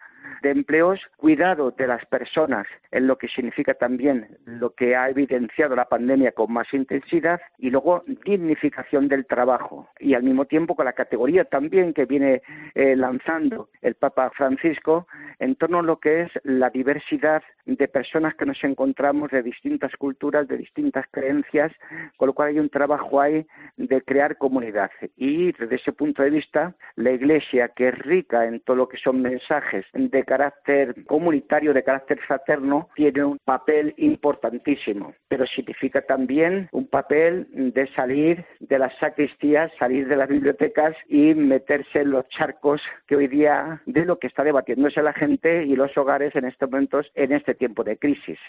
de 0.43 0.51
empleos, 0.51 0.99
cuidado 1.17 1.71
de 1.71 1.87
las 1.87 2.05
personas, 2.05 2.67
en 2.91 3.07
lo 3.07 3.17
que 3.17 3.27
significa 3.29 3.73
también 3.73 4.37
lo 4.45 4.75
que 4.75 4.95
ha 4.95 5.09
evidenciado 5.09 5.75
la 5.75 5.89
pandemia 5.89 6.33
con 6.33 6.53
más 6.53 6.71
intensidad, 6.73 7.41
y 7.57 7.71
luego 7.71 8.03
dignificación 8.25 9.07
del 9.07 9.25
trabajo. 9.25 9.89
Y 9.99 10.13
al 10.13 10.23
mismo 10.23 10.45
tiempo 10.45 10.75
con 10.75 10.85
la 10.85 10.93
categoría 10.93 11.45
también 11.45 11.93
que 11.93 12.05
viene 12.05 12.41
eh, 12.75 12.95
lanzando 12.95 13.69
el 13.81 13.95
Papa 13.95 14.29
Francisco 14.35 15.07
en 15.39 15.55
torno 15.55 15.79
a 15.79 15.83
lo 15.83 15.99
que 15.99 16.21
es 16.21 16.31
la 16.43 16.69
diversidad 16.69 17.41
de 17.65 17.87
personas 17.87 18.35
que 18.35 18.45
nos 18.45 18.61
encontramos 18.63 19.31
de 19.31 19.41
distintas 19.41 19.95
culturas, 19.95 20.47
de 20.47 20.57
distintas 20.57 21.05
creencias, 21.11 21.71
con 22.17 22.27
lo 22.27 22.33
cual 22.33 22.49
hay 22.49 22.59
un 22.59 22.69
trabajo 22.69 23.21
ahí 23.21 23.45
de 23.77 24.01
crear 24.01 24.37
comunidad. 24.37 24.91
Y 25.15 25.53
desde 25.53 25.75
ese 25.75 25.93
punto 25.93 26.23
de 26.23 26.29
vista, 26.29 26.75
la 26.95 27.11
Iglesia, 27.11 27.69
que 27.69 27.89
es 27.89 27.97
rica 27.99 28.45
en 28.45 28.59
todo 28.59 28.75
lo 28.75 28.89
que 28.89 28.97
son 28.97 29.21
mensajes 29.21 29.85
de 29.93 30.23
carácter 30.33 31.05
comunitario, 31.05 31.73
de 31.73 31.83
carácter 31.83 32.19
fraterno, 32.25 32.89
tiene 32.95 33.23
un 33.23 33.37
papel 33.45 33.93
importantísimo, 33.97 35.13
pero 35.27 35.45
significa 35.45 36.01
también 36.01 36.69
un 36.71 36.87
papel 36.87 37.47
de 37.51 37.87
salir 37.93 38.43
de 38.59 38.79
las 38.79 38.97
sacristías, 38.97 39.71
salir 39.77 40.07
de 40.07 40.15
las 40.15 40.27
bibliotecas 40.27 40.95
y 41.07 41.35
meterse 41.35 41.99
en 42.01 42.09
los 42.09 42.27
charcos 42.29 42.81
que 43.05 43.15
hoy 43.15 43.27
día 43.27 43.79
de 43.85 44.05
lo 44.05 44.17
que 44.17 44.25
está 44.25 44.43
debatiéndose 44.43 45.03
la 45.03 45.13
gente 45.13 45.65
y 45.65 45.75
los 45.75 45.95
hogares 45.95 46.35
en 46.35 46.45
estos 46.45 46.67
momentos 46.67 47.05
en 47.13 47.31
este 47.31 47.53
tiempo 47.53 47.83
de 47.83 47.99
crisis. 47.99 48.39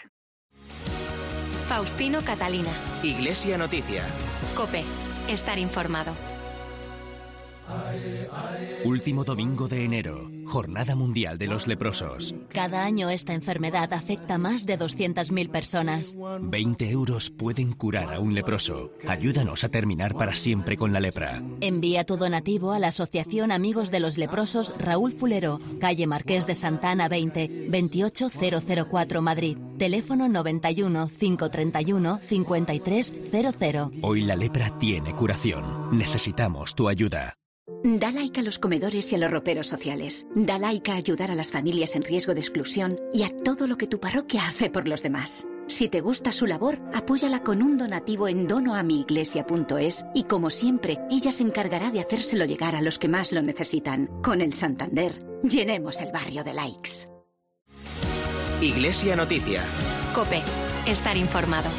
Faustino 1.67 2.19
Catalina. 2.25 2.71
Iglesia 3.03 3.59
Noticia. 3.59 4.01
Cope. 4.55 4.81
Estar 5.31 5.59
informado. 5.59 6.34
Último 8.83 9.23
domingo 9.23 9.67
de 9.67 9.83
enero, 9.83 10.29
Jornada 10.45 10.95
Mundial 10.95 11.37
de 11.39 11.47
los 11.47 11.67
Leprosos. 11.67 12.35
Cada 12.49 12.83
año 12.83 13.09
esta 13.09 13.33
enfermedad 13.33 13.91
afecta 13.93 14.35
a 14.35 14.37
más 14.37 14.65
de 14.65 14.77
200.000 14.77 15.49
personas. 15.49 16.15
20 16.41 16.89
euros 16.91 17.31
pueden 17.31 17.73
curar 17.73 18.13
a 18.13 18.19
un 18.19 18.35
leproso. 18.35 18.91
Ayúdanos 19.07 19.63
a 19.63 19.69
terminar 19.69 20.15
para 20.15 20.35
siempre 20.35 20.77
con 20.77 20.93
la 20.93 20.99
lepra. 20.99 21.41
Envía 21.61 22.03
tu 22.03 22.17
donativo 22.17 22.73
a 22.73 22.79
la 22.79 22.87
Asociación 22.87 23.51
Amigos 23.51 23.89
de 23.89 23.99
los 23.99 24.17
Leprosos 24.17 24.71
Raúl 24.77 25.11
Fulero, 25.11 25.59
calle 25.81 26.05
Marqués 26.05 26.45
de 26.45 26.53
Santana 26.53 27.09
20, 27.09 27.69
28004 27.69 29.21
Madrid. 29.21 29.57
Teléfono 29.77 30.29
91 30.29 31.09
531 31.17 32.19
5300. 32.21 33.91
Hoy 34.01 34.21
la 34.21 34.35
lepra 34.35 34.77
tiene 34.79 35.13
curación. 35.13 35.97
Necesitamos 35.97 36.75
tu 36.75 36.87
ayuda. 36.87 37.33
Da 37.83 38.11
like 38.11 38.39
a 38.39 38.43
los 38.43 38.57
comedores 38.59 39.11
y 39.11 39.15
a 39.15 39.17
los 39.17 39.31
roperos 39.31 39.67
sociales. 39.67 40.25
Da 40.35 40.57
like 40.57 40.91
a 40.91 40.95
ayudar 40.95 41.31
a 41.31 41.35
las 41.35 41.51
familias 41.51 41.95
en 41.95 42.03
riesgo 42.03 42.33
de 42.33 42.39
exclusión 42.39 42.99
y 43.13 43.23
a 43.23 43.29
todo 43.29 43.67
lo 43.67 43.77
que 43.77 43.87
tu 43.87 43.99
parroquia 43.99 44.47
hace 44.47 44.69
por 44.69 44.87
los 44.87 45.03
demás. 45.03 45.45
Si 45.67 45.89
te 45.89 46.01
gusta 46.01 46.31
su 46.31 46.45
labor, 46.45 46.79
apóyala 46.93 47.43
con 47.43 47.63
un 47.63 47.77
donativo 47.77 48.27
en 48.27 48.47
donoamiiglesia.es 48.47 50.05
y 50.13 50.23
como 50.23 50.51
siempre, 50.51 50.99
ella 51.09 51.31
se 51.31 51.43
encargará 51.43 51.91
de 51.91 52.01
hacérselo 52.01 52.45
llegar 52.45 52.75
a 52.75 52.81
los 52.81 52.99
que 52.99 53.07
más 53.07 53.31
lo 53.31 53.41
necesitan. 53.41 54.07
Con 54.21 54.41
el 54.41 54.53
Santander, 54.53 55.13
llenemos 55.43 56.01
el 56.01 56.11
barrio 56.11 56.43
de 56.43 56.53
likes. 56.53 57.14
Iglesia 58.65 59.15
Noticia. 59.15 59.63
Cope. 60.15 60.41
Estar 60.87 61.15
informado. 61.17 61.69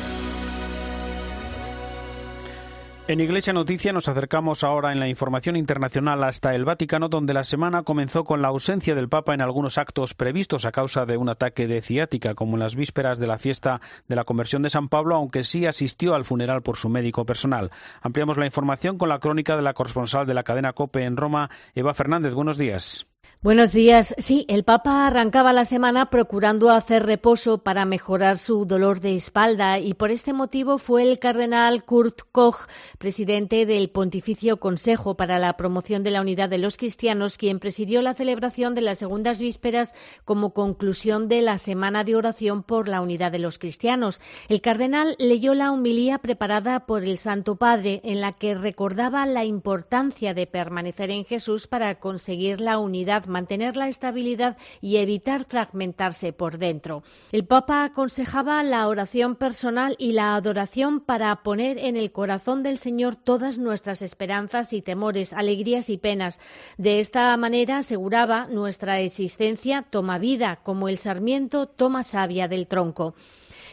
En 3.08 3.18
Iglesia 3.18 3.52
Noticia 3.52 3.92
nos 3.92 4.06
acercamos 4.06 4.62
ahora 4.62 4.92
en 4.92 5.00
la 5.00 5.08
información 5.08 5.56
internacional 5.56 6.22
hasta 6.22 6.54
el 6.54 6.64
Vaticano, 6.64 7.08
donde 7.08 7.34
la 7.34 7.42
semana 7.42 7.82
comenzó 7.82 8.22
con 8.22 8.40
la 8.40 8.48
ausencia 8.48 8.94
del 8.94 9.08
Papa 9.08 9.34
en 9.34 9.40
algunos 9.40 9.78
actos 9.78 10.14
previstos 10.14 10.64
a 10.64 10.70
causa 10.70 11.06
de 11.06 11.16
un 11.16 11.28
ataque 11.28 11.66
de 11.66 11.82
ciática, 11.82 12.36
como 12.36 12.54
en 12.54 12.60
las 12.60 12.76
vísperas 12.76 13.18
de 13.18 13.26
la 13.26 13.38
fiesta 13.38 13.80
de 14.06 14.14
la 14.14 14.22
conversión 14.22 14.62
de 14.62 14.70
San 14.70 14.88
Pablo, 14.88 15.16
aunque 15.16 15.42
sí 15.42 15.66
asistió 15.66 16.14
al 16.14 16.24
funeral 16.24 16.62
por 16.62 16.76
su 16.76 16.88
médico 16.88 17.26
personal. 17.26 17.72
Ampliamos 18.00 18.38
la 18.38 18.46
información 18.46 18.96
con 18.96 19.08
la 19.08 19.18
crónica 19.18 19.56
de 19.56 19.62
la 19.62 19.74
corresponsal 19.74 20.24
de 20.24 20.34
la 20.34 20.44
cadena 20.44 20.72
COPE 20.72 21.02
en 21.02 21.16
Roma, 21.16 21.50
Eva 21.74 21.94
Fernández. 21.94 22.32
Buenos 22.32 22.58
días. 22.58 23.08
Buenos 23.42 23.72
días. 23.72 24.14
Sí, 24.18 24.44
el 24.48 24.64
Papa 24.64 25.06
arrancaba 25.06 25.52
la 25.52 25.66
semana 25.66 26.08
procurando 26.10 26.70
hacer 26.70 27.04
reposo 27.04 27.58
para 27.58 27.84
mejorar 27.84 28.38
su 28.38 28.64
dolor 28.64 28.98
de 29.00 29.14
espalda 29.14 29.78
y 29.78 29.94
por 29.94 30.10
este 30.10 30.32
motivo 30.32 30.78
fue 30.78 31.02
el 31.02 31.18
cardenal 31.20 31.84
Kurt 31.84 32.22
Koch, 32.32 32.66
presidente 32.98 33.66
del 33.66 33.90
Pontificio 33.90 34.58
Consejo 34.58 35.16
para 35.16 35.38
la 35.38 35.56
Promoción 35.56 36.02
de 36.02 36.10
la 36.10 36.22
Unidad 36.22 36.48
de 36.48 36.58
los 36.58 36.78
Cristianos, 36.78 37.36
quien 37.36 37.60
presidió 37.60 38.00
la 38.00 38.14
celebración 38.14 38.74
de 38.74 38.80
las 38.80 38.98
segundas 38.98 39.38
vísperas 39.38 39.94
como 40.24 40.54
conclusión 40.54 41.28
de 41.28 41.42
la 41.42 41.58
semana 41.58 42.04
de 42.04 42.16
oración 42.16 42.62
por 42.64 42.88
la 42.88 43.02
unidad 43.02 43.30
de 43.30 43.38
los 43.38 43.58
cristianos. 43.58 44.20
El 44.48 44.62
cardenal 44.62 45.14
leyó 45.18 45.54
la 45.54 45.70
humilía 45.70 46.18
preparada 46.18 46.86
por 46.86 47.04
el 47.04 47.18
Santo 47.18 47.56
Padre 47.56 48.00
en 48.02 48.22
la 48.22 48.32
que 48.32 48.54
recordaba 48.54 49.24
la 49.26 49.44
importancia 49.44 50.32
de 50.32 50.46
permanecer 50.46 51.10
en 51.10 51.24
Jesús 51.26 51.68
para 51.68 52.00
conseguir 52.00 52.60
la 52.60 52.78
unidad 52.78 53.26
mantener 53.36 53.76
la 53.76 53.88
estabilidad 53.88 54.56
y 54.80 54.96
evitar 54.96 55.44
fragmentarse 55.44 56.32
por 56.32 56.56
dentro. 56.56 57.02
El 57.32 57.44
Papa 57.44 57.84
aconsejaba 57.84 58.62
la 58.62 58.88
oración 58.88 59.36
personal 59.36 59.94
y 59.98 60.12
la 60.12 60.36
adoración 60.36 61.00
para 61.00 61.36
poner 61.42 61.76
en 61.76 61.98
el 61.98 62.12
corazón 62.12 62.62
del 62.62 62.78
Señor 62.78 63.14
todas 63.14 63.58
nuestras 63.58 64.00
esperanzas 64.00 64.72
y 64.72 64.80
temores, 64.80 65.34
alegrías 65.34 65.90
y 65.90 65.98
penas. 65.98 66.40
De 66.78 66.98
esta 66.98 67.36
manera, 67.36 67.78
aseguraba, 67.78 68.46
nuestra 68.46 69.00
existencia 69.00 69.82
toma 69.82 70.16
vida, 70.16 70.60
como 70.62 70.88
el 70.88 70.96
sarmiento 70.96 71.66
toma 71.66 72.04
savia 72.04 72.48
del 72.48 72.66
tronco. 72.66 73.14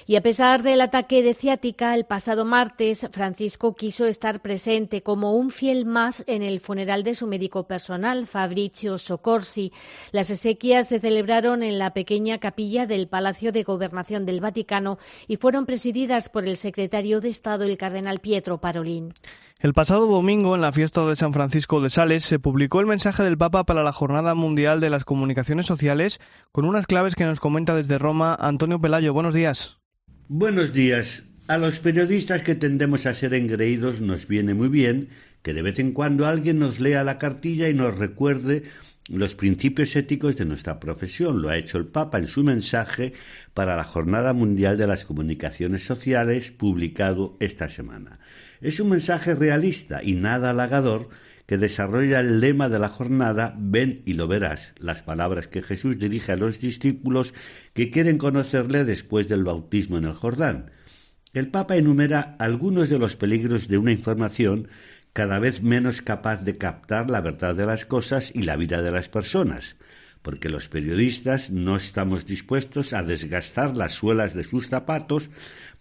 Y 0.05 0.15
a 0.15 0.21
pesar 0.21 0.63
del 0.63 0.81
ataque 0.81 1.23
de 1.23 1.33
ciática, 1.33 1.95
el 1.95 2.05
pasado 2.05 2.45
martes 2.45 3.07
Francisco 3.11 3.75
quiso 3.75 4.05
estar 4.05 4.41
presente 4.41 5.01
como 5.01 5.35
un 5.35 5.49
fiel 5.49 5.85
más 5.85 6.23
en 6.27 6.43
el 6.43 6.59
funeral 6.59 7.03
de 7.03 7.15
su 7.15 7.27
médico 7.27 7.67
personal, 7.67 8.27
Fabrizio 8.27 8.97
Soccorsi. 8.97 9.71
Las 10.11 10.29
exequias 10.29 10.87
se 10.87 10.99
celebraron 10.99 11.63
en 11.63 11.79
la 11.79 11.93
pequeña 11.93 12.39
capilla 12.39 12.85
del 12.85 13.07
Palacio 13.07 13.51
de 13.51 13.63
Gobernación 13.63 14.25
del 14.25 14.41
Vaticano 14.41 14.97
y 15.27 15.37
fueron 15.37 15.65
presididas 15.65 16.29
por 16.29 16.45
el 16.45 16.57
secretario 16.57 17.21
de 17.21 17.29
Estado, 17.29 17.65
el 17.65 17.77
cardenal 17.77 18.19
Pietro 18.19 18.59
Parolin. 18.59 19.13
El 19.63 19.73
pasado 19.73 20.07
domingo, 20.07 20.55
en 20.55 20.61
la 20.61 20.73
fiesta 20.73 21.07
de 21.07 21.15
San 21.15 21.31
Francisco 21.31 21.79
de 21.79 21.89
Sales, 21.89 22.25
se 22.25 22.37
publicó 22.37 22.81
el 22.81 22.85
mensaje 22.85 23.23
del 23.23 23.37
Papa 23.37 23.63
para 23.63 23.81
la 23.81 23.93
Jornada 23.93 24.35
Mundial 24.35 24.81
de 24.81 24.89
las 24.89 25.05
Comunicaciones 25.05 25.67
Sociales 25.67 26.19
con 26.51 26.65
unas 26.65 26.85
claves 26.85 27.15
que 27.15 27.23
nos 27.23 27.39
comenta 27.39 27.73
desde 27.73 27.97
Roma 27.97 28.35
Antonio 28.35 28.81
Pelayo. 28.81 29.13
Buenos 29.13 29.33
días. 29.33 29.77
Buenos 30.27 30.73
días. 30.73 31.23
A 31.47 31.57
los 31.57 31.79
periodistas 31.79 32.43
que 32.43 32.55
tendemos 32.55 33.05
a 33.05 33.13
ser 33.13 33.33
engreídos 33.33 34.01
nos 34.01 34.27
viene 34.27 34.53
muy 34.53 34.67
bien 34.67 35.07
que 35.43 35.53
de 35.53 35.61
vez 35.61 35.79
en 35.79 35.93
cuando 35.93 36.25
alguien 36.25 36.59
nos 36.59 36.81
lea 36.81 37.05
la 37.05 37.17
cartilla 37.17 37.69
y 37.69 37.73
nos 37.73 37.97
recuerde 37.97 38.63
los 39.09 39.33
principios 39.33 39.95
éticos 39.95 40.35
de 40.35 40.43
nuestra 40.43 40.81
profesión. 40.81 41.41
Lo 41.41 41.47
ha 41.47 41.55
hecho 41.55 41.77
el 41.77 41.85
Papa 41.85 42.17
en 42.17 42.27
su 42.27 42.43
mensaje 42.43 43.13
para 43.53 43.77
la 43.77 43.85
Jornada 43.85 44.33
Mundial 44.33 44.77
de 44.77 44.87
las 44.87 45.05
Comunicaciones 45.05 45.85
Sociales 45.85 46.51
publicado 46.51 47.37
esta 47.39 47.69
semana. 47.69 48.19
Es 48.63 48.79
un 48.79 48.91
mensaje 48.91 49.35
realista 49.35 50.01
y 50.01 50.13
nada 50.13 50.51
halagador 50.51 51.09
que 51.45 51.57
desarrolla 51.57 52.21
el 52.21 52.39
lema 52.39 52.69
de 52.69 52.79
la 52.79 52.87
jornada 52.87 53.53
Ven 53.59 54.01
y 54.05 54.13
lo 54.13 54.29
verás, 54.29 54.73
las 54.79 55.03
palabras 55.03 55.49
que 55.49 55.61
Jesús 55.61 55.99
dirige 55.99 56.31
a 56.31 56.37
los 56.37 56.61
discípulos 56.61 57.33
que 57.73 57.91
quieren 57.91 58.17
conocerle 58.17 58.85
después 58.85 59.27
del 59.27 59.43
bautismo 59.43 59.97
en 59.97 60.05
el 60.05 60.13
Jordán. 60.13 60.71
El 61.33 61.49
Papa 61.49 61.75
enumera 61.75 62.37
algunos 62.39 62.89
de 62.89 62.99
los 62.99 63.17
peligros 63.17 63.67
de 63.67 63.77
una 63.77 63.91
información 63.91 64.69
cada 65.11 65.39
vez 65.39 65.61
menos 65.61 66.01
capaz 66.01 66.37
de 66.37 66.57
captar 66.57 67.09
la 67.09 67.19
verdad 67.19 67.55
de 67.55 67.65
las 67.65 67.85
cosas 67.85 68.31
y 68.33 68.43
la 68.43 68.55
vida 68.55 68.81
de 68.81 68.91
las 68.91 69.09
personas, 69.09 69.75
porque 70.23 70.49
los 70.49 70.69
periodistas 70.69 71.51
no 71.51 71.75
estamos 71.75 72.25
dispuestos 72.25 72.93
a 72.93 73.03
desgastar 73.03 73.77
las 73.77 73.91
suelas 73.91 74.33
de 74.33 74.43
sus 74.43 74.69
zapatos 74.69 75.29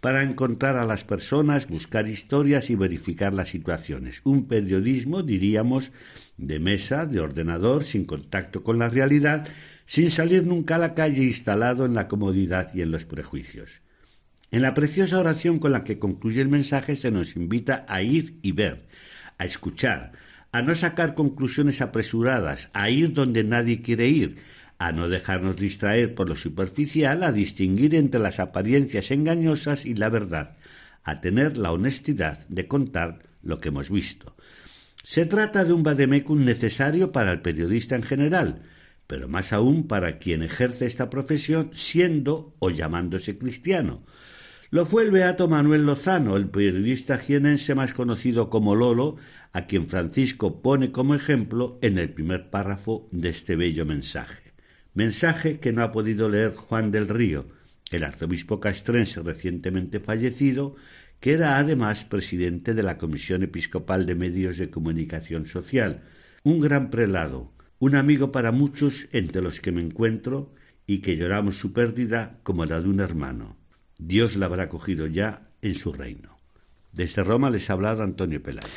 para 0.00 0.24
encontrar 0.24 0.76
a 0.76 0.84
las 0.84 1.04
personas, 1.04 1.68
buscar 1.68 2.08
historias 2.08 2.68
y 2.68 2.74
verificar 2.74 3.32
las 3.32 3.50
situaciones. 3.50 4.20
Un 4.24 4.48
periodismo, 4.48 5.22
diríamos, 5.22 5.92
de 6.36 6.58
mesa, 6.58 7.06
de 7.06 7.20
ordenador, 7.20 7.84
sin 7.84 8.04
contacto 8.04 8.64
con 8.64 8.80
la 8.80 8.90
realidad, 8.90 9.46
sin 9.86 10.10
salir 10.10 10.44
nunca 10.44 10.74
a 10.74 10.78
la 10.78 10.94
calle 10.94 11.22
instalado 11.22 11.86
en 11.86 11.94
la 11.94 12.08
comodidad 12.08 12.74
y 12.74 12.82
en 12.82 12.90
los 12.90 13.04
prejuicios. 13.04 13.80
En 14.50 14.62
la 14.62 14.74
preciosa 14.74 15.20
oración 15.20 15.60
con 15.60 15.70
la 15.70 15.84
que 15.84 16.00
concluye 16.00 16.40
el 16.40 16.48
mensaje 16.48 16.96
se 16.96 17.12
nos 17.12 17.36
invita 17.36 17.86
a 17.88 18.02
ir 18.02 18.38
y 18.42 18.50
ver, 18.50 18.86
a 19.38 19.44
escuchar, 19.44 20.12
a 20.52 20.60
no 20.60 20.74
sacar 20.74 21.14
conclusiones 21.14 21.80
apresuradas, 21.80 22.70
a 22.74 22.90
ir 22.90 23.14
donde 23.14 23.42
nadie 23.42 23.80
quiere 23.80 24.08
ir, 24.08 24.36
a 24.78 24.92
no 24.92 25.08
dejarnos 25.08 25.56
distraer 25.56 26.14
por 26.14 26.28
lo 26.28 26.36
superficial, 26.36 27.22
a 27.22 27.32
distinguir 27.32 27.94
entre 27.94 28.20
las 28.20 28.38
apariencias 28.38 29.10
engañosas 29.10 29.86
y 29.86 29.94
la 29.94 30.10
verdad, 30.10 30.56
a 31.04 31.20
tener 31.20 31.56
la 31.56 31.72
honestidad 31.72 32.46
de 32.48 32.68
contar 32.68 33.20
lo 33.42 33.60
que 33.60 33.70
hemos 33.70 33.90
visto. 33.90 34.36
Se 35.02 35.24
trata 35.24 35.64
de 35.64 35.72
un 35.72 35.82
vademecum 35.82 36.44
necesario 36.44 37.12
para 37.12 37.32
el 37.32 37.40
periodista 37.40 37.96
en 37.96 38.02
general, 38.02 38.62
pero 39.06 39.28
más 39.28 39.52
aún 39.52 39.88
para 39.88 40.18
quien 40.18 40.42
ejerce 40.42 40.86
esta 40.86 41.10
profesión 41.10 41.70
siendo 41.72 42.54
o 42.58 42.70
llamándose 42.70 43.38
cristiano, 43.38 44.02
lo 44.72 44.86
fue 44.86 45.02
el 45.02 45.10
beato 45.10 45.48
Manuel 45.48 45.84
Lozano, 45.84 46.34
el 46.34 46.48
periodista 46.48 47.18
jienense 47.18 47.74
más 47.74 47.92
conocido 47.92 48.48
como 48.48 48.74
Lolo, 48.74 49.16
a 49.52 49.66
quien 49.66 49.86
Francisco 49.86 50.62
pone 50.62 50.92
como 50.92 51.14
ejemplo 51.14 51.78
en 51.82 51.98
el 51.98 52.08
primer 52.08 52.48
párrafo 52.48 53.06
de 53.12 53.28
este 53.28 53.54
bello 53.54 53.84
mensaje. 53.84 54.54
Mensaje 54.94 55.60
que 55.60 55.74
no 55.74 55.82
ha 55.82 55.92
podido 55.92 56.30
leer 56.30 56.54
Juan 56.54 56.90
del 56.90 57.06
Río, 57.10 57.44
el 57.90 58.02
arzobispo 58.02 58.60
castrense 58.60 59.20
recientemente 59.20 60.00
fallecido, 60.00 60.74
que 61.20 61.34
era 61.34 61.58
además 61.58 62.06
presidente 62.06 62.72
de 62.72 62.82
la 62.82 62.96
Comisión 62.96 63.42
Episcopal 63.42 64.06
de 64.06 64.14
Medios 64.14 64.56
de 64.56 64.70
Comunicación 64.70 65.44
Social, 65.44 66.00
un 66.44 66.60
gran 66.60 66.88
prelado, 66.88 67.52
un 67.78 67.94
amigo 67.94 68.30
para 68.30 68.52
muchos 68.52 69.06
entre 69.12 69.42
los 69.42 69.60
que 69.60 69.70
me 69.70 69.82
encuentro 69.82 70.54
y 70.86 71.02
que 71.02 71.18
lloramos 71.18 71.58
su 71.58 71.74
pérdida 71.74 72.40
como 72.42 72.64
la 72.64 72.80
de 72.80 72.88
un 72.88 73.00
hermano. 73.00 73.61
Dios 73.98 74.36
la 74.36 74.46
habrá 74.46 74.68
cogido 74.68 75.06
ya 75.06 75.50
en 75.60 75.74
su 75.74 75.92
reino. 75.92 76.31
Desde 76.92 77.24
Roma 77.24 77.48
les 77.48 77.70
ha 77.70 77.72
hablado 77.72 78.02
Antonio 78.02 78.42
Pelayo. 78.42 78.68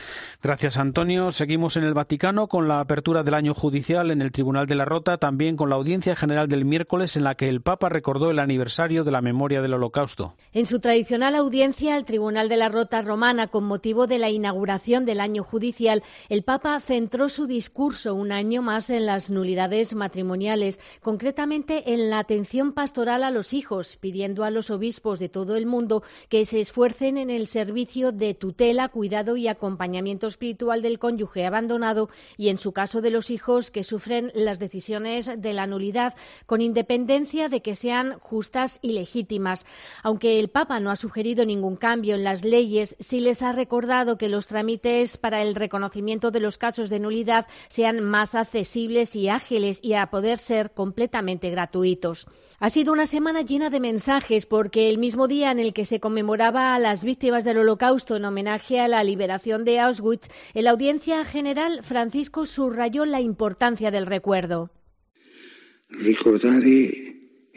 Gracias, 0.41 0.77
Antonio. 0.77 1.31
Seguimos 1.31 1.75
en 1.75 1.83
el 1.83 1.93
Vaticano 1.93 2.47
con 2.47 2.67
la 2.67 2.79
apertura 2.79 3.23
del 3.23 3.33
año 3.33 3.53
judicial 3.53 4.11
en 4.11 4.21
el 4.21 4.31
Tribunal 4.31 4.67
de 4.67 4.75
la 4.75 4.85
Rota, 4.85 5.17
también 5.17 5.57
con 5.57 5.69
la 5.69 5.75
audiencia 5.75 6.15
general 6.15 6.47
del 6.47 6.65
miércoles 6.65 7.17
en 7.17 7.23
la 7.23 7.35
que 7.35 7.49
el 7.49 7.61
Papa 7.61 7.89
recordó 7.89 8.29
el 8.29 8.39
aniversario 8.39 9.03
de 9.03 9.11
la 9.11 9.21
memoria 9.21 9.61
del 9.61 9.73
Holocausto. 9.73 10.35
En 10.53 10.65
su 10.65 10.79
tradicional 10.79 11.35
audiencia 11.35 11.95
al 11.95 12.05
Tribunal 12.05 12.47
de 12.47 12.57
la 12.57 12.69
Rota 12.69 13.01
romana 13.01 13.47
con 13.47 13.65
motivo 13.65 14.07
de 14.07 14.19
la 14.19 14.29
inauguración 14.29 15.05
del 15.05 15.19
año 15.19 15.43
judicial, 15.43 16.03
el 16.29 16.43
Papa 16.43 16.79
centró 16.79 17.27
su 17.27 17.47
discurso 17.47 18.15
un 18.15 18.31
año 18.31 18.61
más 18.61 18.89
en 18.89 19.07
las 19.07 19.29
nulidades 19.29 19.95
matrimoniales, 19.95 20.79
concretamente 21.01 21.93
en 21.93 22.09
la 22.09 22.19
atención 22.19 22.71
pastoral 22.71 23.23
a 23.23 23.31
los 23.31 23.53
hijos, 23.53 23.97
pidiendo 23.97 24.43
a 24.43 24.51
los 24.51 24.69
obispos 24.69 25.19
de 25.19 25.27
todo 25.27 25.57
el 25.57 25.65
mundo 25.65 26.03
que 26.29 26.45
se 26.45 26.61
esfuercen 26.61 27.17
en 27.17 27.29
el 27.29 27.47
servicio 27.47 28.04
de 28.11 28.33
tutela, 28.33 28.89
cuidado 28.89 29.37
y 29.37 29.47
acompañamiento 29.47 30.27
espiritual 30.27 30.81
del 30.81 30.99
cónyuge 30.99 31.45
abandonado 31.45 32.09
y, 32.37 32.49
en 32.49 32.57
su 32.57 32.71
caso 32.71 33.01
de 33.01 33.11
los 33.11 33.29
hijos, 33.29 33.71
que 33.71 33.83
sufren 33.83 34.31
las 34.35 34.59
decisiones 34.59 35.31
de 35.37 35.53
la 35.53 35.67
nulidad, 35.67 36.15
con 36.45 36.61
independencia 36.61 37.49
de 37.49 37.61
que 37.61 37.75
sean 37.75 38.19
justas 38.19 38.79
y 38.81 38.93
legítimas. 38.93 39.65
Aunque 40.03 40.39
el 40.39 40.49
Papa 40.49 40.79
no 40.79 40.91
ha 40.91 40.95
sugerido 40.95 41.45
ningún 41.45 41.75
cambio 41.75 42.15
en 42.15 42.23
las 42.23 42.43
leyes, 42.43 42.95
sí 42.99 43.19
les 43.19 43.41
ha 43.41 43.51
recordado 43.51 44.17
que 44.17 44.29
los 44.29 44.47
trámites 44.47 45.17
para 45.17 45.41
el 45.41 45.55
reconocimiento 45.55 46.31
de 46.31 46.39
los 46.39 46.57
casos 46.57 46.89
de 46.89 46.99
nulidad 46.99 47.45
sean 47.67 48.01
más 48.01 48.35
accesibles 48.35 49.15
y 49.15 49.29
ágiles 49.29 49.79
y 49.81 49.93
a 49.93 50.07
poder 50.07 50.39
ser 50.39 50.71
completamente 50.71 51.49
gratuitos. 51.49 52.27
Ha 52.59 52.69
sido 52.69 52.93
una 52.93 53.05
semana 53.05 53.41
llena 53.41 53.69
de 53.69 53.81
mensajes 53.81 54.45
porque 54.45 54.89
el 54.89 54.97
mismo 54.97 55.27
día 55.27 55.51
en 55.51 55.59
el 55.59 55.73
que 55.73 55.83
se 55.83 55.99
conmemoraba 55.99 56.73
a 56.73 56.79
las 56.79 57.03
víctimas 57.03 57.43
del 57.43 57.57
Holocausto 57.57 57.94
en 57.95 58.25
homenaje 58.25 58.81
a 58.81 58.87
la 58.89 59.03
liberación 59.03 59.63
de 59.63 59.79
Auschwitz, 59.79 60.27
en 60.53 60.65
la 60.65 60.71
audiencia 60.71 61.23
general 61.23 61.79
Francisco 61.81 62.45
subrayó 62.45 63.05
la 63.05 63.21
importancia 63.21 63.89
del 63.89 64.05
recuerdo. 64.05 64.69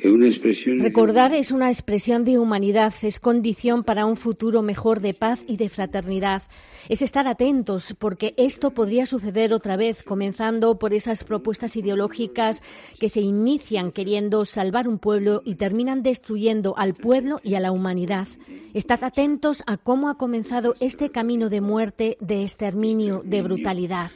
Recordar 0.00 1.34
es 1.34 1.50
una 1.50 1.68
expresión 1.68 2.24
de 2.24 2.38
humanidad, 2.38 2.94
es 3.02 3.18
condición 3.18 3.82
para 3.82 4.06
un 4.06 4.16
futuro 4.16 4.62
mejor 4.62 5.00
de 5.00 5.12
paz 5.12 5.44
y 5.48 5.56
de 5.56 5.68
fraternidad. 5.68 6.44
Es 6.88 7.02
estar 7.02 7.26
atentos 7.26 7.96
porque 7.98 8.32
esto 8.36 8.70
podría 8.70 9.06
suceder 9.06 9.52
otra 9.52 9.76
vez, 9.76 10.04
comenzando 10.04 10.78
por 10.78 10.94
esas 10.94 11.24
propuestas 11.24 11.74
ideológicas 11.74 12.62
que 13.00 13.08
se 13.08 13.20
inician 13.20 13.90
queriendo 13.90 14.44
salvar 14.44 14.86
un 14.86 15.00
pueblo 15.00 15.42
y 15.44 15.56
terminan 15.56 16.04
destruyendo 16.04 16.78
al 16.78 16.94
pueblo 16.94 17.40
y 17.42 17.54
a 17.54 17.60
la 17.60 17.72
humanidad. 17.72 18.28
Estad 18.74 19.02
atentos 19.02 19.64
a 19.66 19.78
cómo 19.78 20.08
ha 20.10 20.16
comenzado 20.16 20.76
este 20.80 21.10
camino 21.10 21.48
de 21.48 21.60
muerte, 21.60 22.18
de 22.20 22.42
exterminio, 22.42 23.22
de 23.24 23.42
brutalidad. 23.42 24.12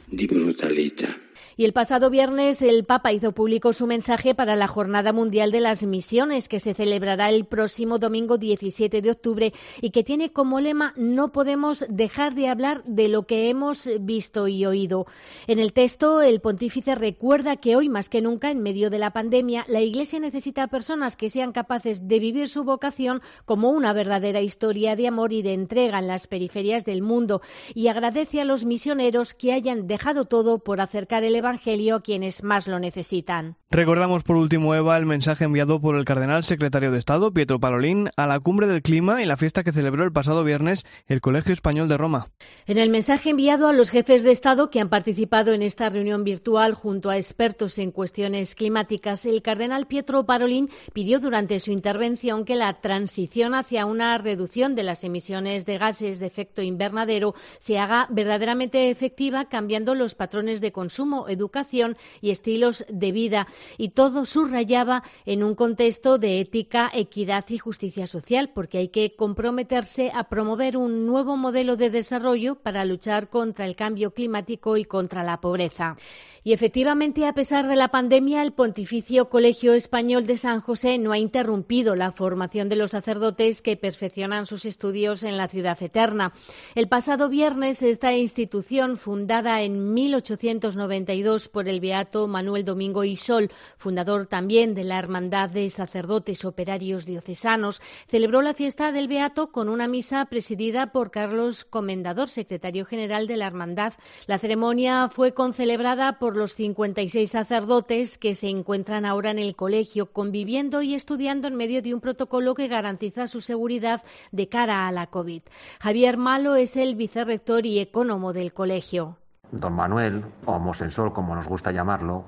Y 1.55 1.65
el 1.65 1.73
pasado 1.73 2.09
viernes 2.09 2.61
el 2.61 2.83
Papa 2.83 3.13
hizo 3.13 3.31
público 3.31 3.73
su 3.73 3.85
mensaje 3.85 4.33
para 4.33 4.55
la 4.55 4.67
Jornada 4.67 5.13
Mundial 5.13 5.51
de 5.51 5.59
las 5.59 5.83
Misiones, 5.85 6.49
que 6.49 6.59
se 6.59 6.73
celebrará 6.73 7.29
el 7.29 7.45
próximo 7.45 7.99
domingo 7.99 8.39
17 8.39 9.01
de 9.01 9.11
octubre 9.11 9.53
y 9.79 9.91
que 9.91 10.03
tiene 10.03 10.31
como 10.31 10.59
lema 10.59 10.93
No 10.95 11.31
podemos 11.31 11.85
dejar 11.89 12.33
de 12.33 12.47
hablar 12.47 12.83
de 12.85 13.07
lo 13.07 13.27
que 13.27 13.49
hemos 13.49 13.87
visto 13.99 14.47
y 14.47 14.65
oído. 14.65 15.05
En 15.45 15.59
el 15.59 15.73
texto, 15.73 16.21
el 16.21 16.41
pontífice 16.41 16.95
recuerda 16.95 17.57
que 17.57 17.75
hoy 17.75 17.87
más 17.87 18.09
que 18.09 18.21
nunca, 18.21 18.49
en 18.49 18.63
medio 18.63 18.89
de 18.89 18.97
la 18.97 19.11
pandemia, 19.11 19.65
la 19.67 19.81
Iglesia 19.81 20.19
necesita 20.19 20.67
personas 20.67 21.15
que 21.15 21.29
sean 21.29 21.51
capaces 21.51 22.07
de 22.07 22.19
vivir 22.19 22.49
su 22.49 22.63
vocación 22.63 23.21
como 23.45 23.69
una 23.69 23.93
verdadera 23.93 24.41
historia 24.41 24.95
de 24.95 25.07
amor 25.07 25.33
y 25.33 25.43
de 25.43 25.53
entrega 25.53 25.99
en 25.99 26.07
las 26.07 26.25
periferias 26.25 26.83
del 26.83 27.03
mundo 27.03 27.41
y 27.75 27.89
agradece 27.89 28.41
a 28.41 28.45
los 28.45 28.65
misioneros 28.65 29.33
que 29.33 29.53
hayan 29.53 29.85
dejado 29.87 30.25
todo 30.25 30.59
por 30.59 30.81
acercar 30.81 31.23
el 31.23 31.35
Evangelio 31.43 31.95
a 31.95 32.01
quienes 32.01 32.43
más 32.43 32.67
lo 32.67 32.79
necesitan. 32.79 33.57
Recordamos 33.69 34.23
por 34.23 34.35
último, 34.35 34.75
Eva, 34.75 34.97
el 34.97 35.05
mensaje 35.07 35.45
enviado 35.45 35.81
por 35.81 35.95
el 35.95 36.05
cardenal 36.05 36.43
secretario 36.43 36.91
de 36.91 36.99
Estado, 36.99 37.33
Pietro 37.33 37.59
Parolín, 37.59 38.11
a 38.15 38.27
la 38.27 38.39
cumbre 38.39 38.67
del 38.67 38.83
clima 38.83 39.21
y 39.21 39.25
la 39.25 39.35
fiesta 39.35 39.63
que 39.63 39.71
celebró 39.71 40.03
el 40.03 40.11
pasado 40.11 40.43
viernes 40.43 40.85
el 41.07 41.21
Colegio 41.21 41.53
Español 41.53 41.89
de 41.89 41.97
Roma. 41.97 42.27
En 42.67 42.77
el 42.77 42.91
mensaje 42.91 43.31
enviado 43.31 43.67
a 43.67 43.73
los 43.73 43.89
jefes 43.89 44.21
de 44.21 44.31
Estado 44.31 44.69
que 44.69 44.79
han 44.79 44.89
participado 44.89 45.53
en 45.53 45.63
esta 45.63 45.89
reunión 45.89 46.23
virtual 46.23 46.75
junto 46.75 47.09
a 47.09 47.17
expertos 47.17 47.79
en 47.79 47.91
cuestiones 47.91 48.53
climáticas, 48.53 49.25
el 49.25 49.41
cardenal 49.41 49.87
Pietro 49.87 50.23
Parolín 50.25 50.69
pidió 50.93 51.19
durante 51.19 51.59
su 51.59 51.71
intervención 51.71 52.45
que 52.45 52.55
la 52.55 52.79
transición 52.79 53.55
hacia 53.55 53.87
una 53.87 54.17
reducción 54.19 54.75
de 54.75 54.83
las 54.83 55.03
emisiones 55.03 55.65
de 55.65 55.79
gases 55.79 56.19
de 56.19 56.27
efecto 56.27 56.61
invernadero 56.61 57.33
se 57.57 57.79
haga 57.79 58.07
verdaderamente 58.11 58.91
efectiva 58.91 59.45
cambiando 59.45 59.95
los 59.95 60.13
patrones 60.15 60.61
de 60.61 60.71
consumo 60.71 61.27
educación 61.33 61.97
y 62.21 62.31
estilos 62.31 62.85
de 62.89 63.11
vida. 63.11 63.47
Y 63.77 63.89
todo 63.89 64.25
subrayaba 64.25 65.03
en 65.25 65.43
un 65.43 65.55
contexto 65.55 66.17
de 66.17 66.39
ética, 66.39 66.89
equidad 66.93 67.45
y 67.49 67.57
justicia 67.57 68.07
social, 68.07 68.51
porque 68.53 68.77
hay 68.77 68.87
que 68.89 69.15
comprometerse 69.15 70.11
a 70.13 70.29
promover 70.29 70.77
un 70.77 71.05
nuevo 71.05 71.37
modelo 71.37 71.75
de 71.75 71.89
desarrollo 71.89 72.55
para 72.55 72.85
luchar 72.85 73.29
contra 73.29 73.65
el 73.65 73.75
cambio 73.75 74.13
climático 74.13 74.77
y 74.77 74.85
contra 74.85 75.23
la 75.23 75.41
pobreza. 75.41 75.97
Y 76.45 76.53
efectivamente, 76.53 77.25
a 77.25 77.33
pesar 77.33 77.67
de 77.67 77.75
la 77.75 77.89
pandemia, 77.89 78.41
el 78.43 78.51
Pontificio 78.51 79.29
Colegio 79.29 79.73
Español 79.73 80.25
de 80.25 80.37
San 80.37 80.61
José 80.61 80.97
no 80.97 81.11
ha 81.11 81.17
interrumpido 81.17 81.95
la 81.95 82.11
formación 82.11 82.69
de 82.69 82.75
los 82.75 82.91
sacerdotes 82.91 83.61
que 83.61 83.77
perfeccionan 83.77 84.45
sus 84.45 84.65
estudios 84.65 85.23
en 85.23 85.37
la 85.37 85.47
ciudad 85.47 85.81
eterna. 85.81 86.33
El 86.75 86.87
pasado 86.87 87.29
viernes, 87.29 87.81
esta 87.81 88.13
institución, 88.13 88.97
fundada 88.97 89.61
en 89.61 89.93
1892, 89.93 91.23
presididos 91.23 91.47
por 91.47 91.67
el 91.67 91.79
beato 91.79 92.27
Manuel 92.27 92.65
Domingo 92.65 93.03
Isol, 93.03 93.49
fundador 93.77 94.27
también 94.27 94.73
de 94.73 94.83
la 94.83 94.99
Hermandad 94.99 95.49
de 95.49 95.69
Sacerdotes 95.69 96.43
Operarios 96.43 97.05
Diocesanos, 97.05 97.81
celebró 98.07 98.41
la 98.41 98.53
fiesta 98.53 98.91
del 98.91 99.07
beato 99.07 99.51
con 99.51 99.69
una 99.69 99.87
misa 99.87 100.25
presidida 100.25 100.91
por 100.91 101.11
Carlos 101.11 101.65
Comendador, 101.65 102.29
secretario 102.29 102.85
general 102.85 103.27
de 103.27 103.37
la 103.37 103.47
Hermandad. 103.47 103.93
La 104.27 104.37
ceremonia 104.37 105.09
fue 105.09 105.33
concelebrada 105.33 106.19
por 106.19 106.32
los 106.35 106.55
56 106.55 107.29
sacerdotes 107.29 108.17
que 108.17 108.35
se 108.35 108.49
encuentran 108.49 109.05
ahora 109.05 109.31
en 109.31 109.39
el 109.39 109.55
colegio, 109.55 110.07
conviviendo 110.07 110.81
y 110.81 110.93
estudiando 110.93 111.47
en 111.47 111.55
medio 111.55 111.81
de 111.81 111.93
un 111.93 112.01
protocolo 112.01 112.53
que 112.55 112.67
garantiza 112.67 113.27
su 113.27 113.41
seguridad 113.41 114.01
de 114.31 114.49
cara 114.49 114.87
a 114.87 114.91
la 114.91 115.07
COVID. 115.07 115.41
Javier 115.79 116.17
Malo 116.17 116.55
es 116.55 116.77
el 116.77 116.95
vicerrector 116.95 117.65
y 117.65 117.79
ecónomo 117.79 118.33
del 118.33 118.53
colegio. 118.53 119.17
Don 119.51 119.73
Manuel, 119.73 120.23
o 120.45 120.59
Mosensol 120.59 121.13
como 121.13 121.35
nos 121.35 121.47
gusta 121.47 121.71
llamarlo, 121.71 122.25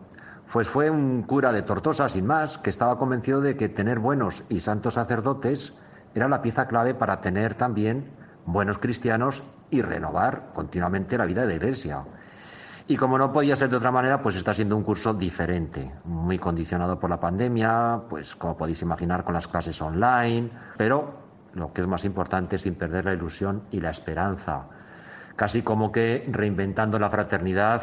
pues 0.52 0.68
fue 0.68 0.90
un 0.90 1.24
cura 1.24 1.52
de 1.52 1.64
Tortosa 1.64 2.08
sin 2.08 2.26
más, 2.26 2.58
que 2.58 2.70
estaba 2.70 2.98
convencido 2.98 3.42
de 3.42 3.58
que 3.58 3.68
tener 3.68 4.00
buenos 4.00 4.44
y 4.48 4.62
santos 4.62 4.94
sacerdotes 4.94 5.74
era 6.14 6.30
la 6.30 6.42
pieza 6.42 6.68
clave 6.68 6.94
para 6.94 7.20
tener 7.20 7.56
también 7.56 8.06
buenos 8.46 8.78
cristianos 8.78 9.44
y 9.70 9.82
renovar 9.82 10.52
continuamente 10.54 11.18
la 11.18 11.26
vida 11.26 11.42
de 11.42 11.48
la 11.48 11.56
Iglesia. 11.56 12.06
Y 12.88 12.98
como 12.98 13.18
no 13.18 13.34
podía 13.34 13.56
ser 13.56 13.70
de 13.70 13.78
otra 13.78 13.92
manera, 13.92 14.22
pues 14.22 14.36
está 14.36 14.54
siendo 14.54 14.78
un 14.78 14.84
curso 14.84 15.14
diferente, 15.16 15.92
muy 16.04 16.38
condicionado 16.38 17.00
por 17.00 17.10
la 17.10 17.20
pandemia, 17.20 18.02
pues 18.08 18.36
como 18.36 18.56
podéis 18.56 18.84
imaginar 18.84 19.24
con 19.24 19.34
las 19.34 19.48
clases 19.48 19.82
online, 19.82 20.52
pero 20.78 21.16
lo 21.54 21.74
que 21.74 21.82
es 21.82 21.88
más 21.88 22.06
importante, 22.06 22.60
sin 22.60 22.76
perder 22.76 23.06
la 23.06 23.14
ilusión 23.14 23.64
y 23.72 23.82
la 23.82 23.90
esperanza, 23.90 24.68
casi 25.36 25.64
como 25.64 25.92
que 25.92 26.28
reinventando 26.32 27.00
la 27.00 27.10
fraternidad, 27.10 27.82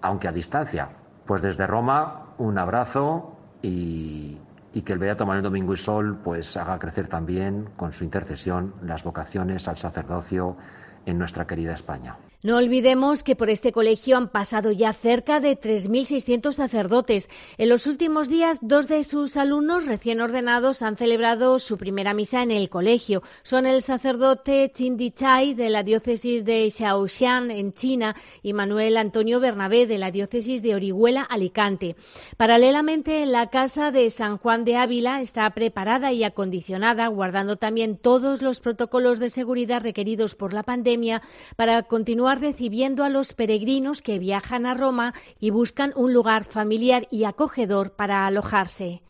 aunque 0.00 0.28
a 0.28 0.32
distancia. 0.32 0.88
Pues 1.26 1.42
desde 1.42 1.66
Roma, 1.66 2.32
un 2.38 2.56
abrazo 2.56 3.36
y, 3.60 4.38
y 4.72 4.80
que 4.80 4.94
el 4.94 4.98
Beato 4.98 5.26
Manuel 5.26 5.42
Domingo 5.42 5.74
y 5.74 5.76
Sol 5.76 6.18
pues 6.24 6.56
haga 6.56 6.78
crecer 6.78 7.06
también 7.06 7.68
con 7.76 7.92
su 7.92 8.02
intercesión 8.02 8.74
las 8.82 9.04
vocaciones 9.04 9.68
al 9.68 9.76
sacerdocio 9.76 10.56
en 11.04 11.18
nuestra 11.18 11.46
querida 11.46 11.74
España. 11.74 12.16
No 12.44 12.56
olvidemos 12.56 13.22
que 13.22 13.36
por 13.36 13.50
este 13.50 13.70
colegio 13.70 14.16
han 14.16 14.28
pasado 14.28 14.72
ya 14.72 14.92
cerca 14.92 15.38
de 15.38 15.56
3.600 15.56 16.50
sacerdotes. 16.50 17.30
En 17.56 17.68
los 17.68 17.86
últimos 17.86 18.28
días, 18.28 18.58
dos 18.62 18.88
de 18.88 19.04
sus 19.04 19.36
alumnos 19.36 19.86
recién 19.86 20.20
ordenados 20.20 20.82
han 20.82 20.96
celebrado 20.96 21.60
su 21.60 21.78
primera 21.78 22.14
misa 22.14 22.42
en 22.42 22.50
el 22.50 22.68
colegio. 22.68 23.22
Son 23.44 23.64
el 23.64 23.80
sacerdote 23.80 24.72
Di 24.74 25.12
Chai 25.12 25.54
de 25.54 25.70
la 25.70 25.84
diócesis 25.84 26.44
de 26.44 26.68
Shaoxian 26.68 27.52
en 27.52 27.74
China 27.74 28.16
y 28.42 28.54
Manuel 28.54 28.96
Antonio 28.96 29.38
Bernabé 29.38 29.86
de 29.86 29.98
la 29.98 30.10
diócesis 30.10 30.62
de 30.62 30.74
Orihuela, 30.74 31.22
Alicante. 31.22 31.94
Paralelamente, 32.36 33.24
la 33.24 33.50
casa 33.50 33.92
de 33.92 34.10
San 34.10 34.38
Juan 34.38 34.64
de 34.64 34.74
Ávila 34.74 35.20
está 35.20 35.48
preparada 35.50 36.12
y 36.12 36.24
acondicionada, 36.24 37.06
guardando 37.06 37.54
también 37.54 37.96
todos 37.96 38.42
los 38.42 38.58
protocolos 38.58 39.20
de 39.20 39.30
seguridad 39.30 39.80
requeridos 39.80 40.34
por 40.34 40.52
la 40.52 40.64
pandemia 40.64 41.22
para 41.54 41.84
continuar 41.84 42.31
recibiendo 42.40 43.04
a 43.04 43.08
los 43.08 43.34
peregrinos 43.34 44.02
que 44.02 44.18
viajan 44.18 44.66
a 44.66 44.74
Roma 44.74 45.14
y 45.38 45.50
buscan 45.50 45.92
un 45.96 46.12
lugar 46.12 46.44
familiar 46.44 47.06
y 47.10 47.24
acogedor 47.24 47.94
para 47.94 48.26
alojarse. 48.26 49.02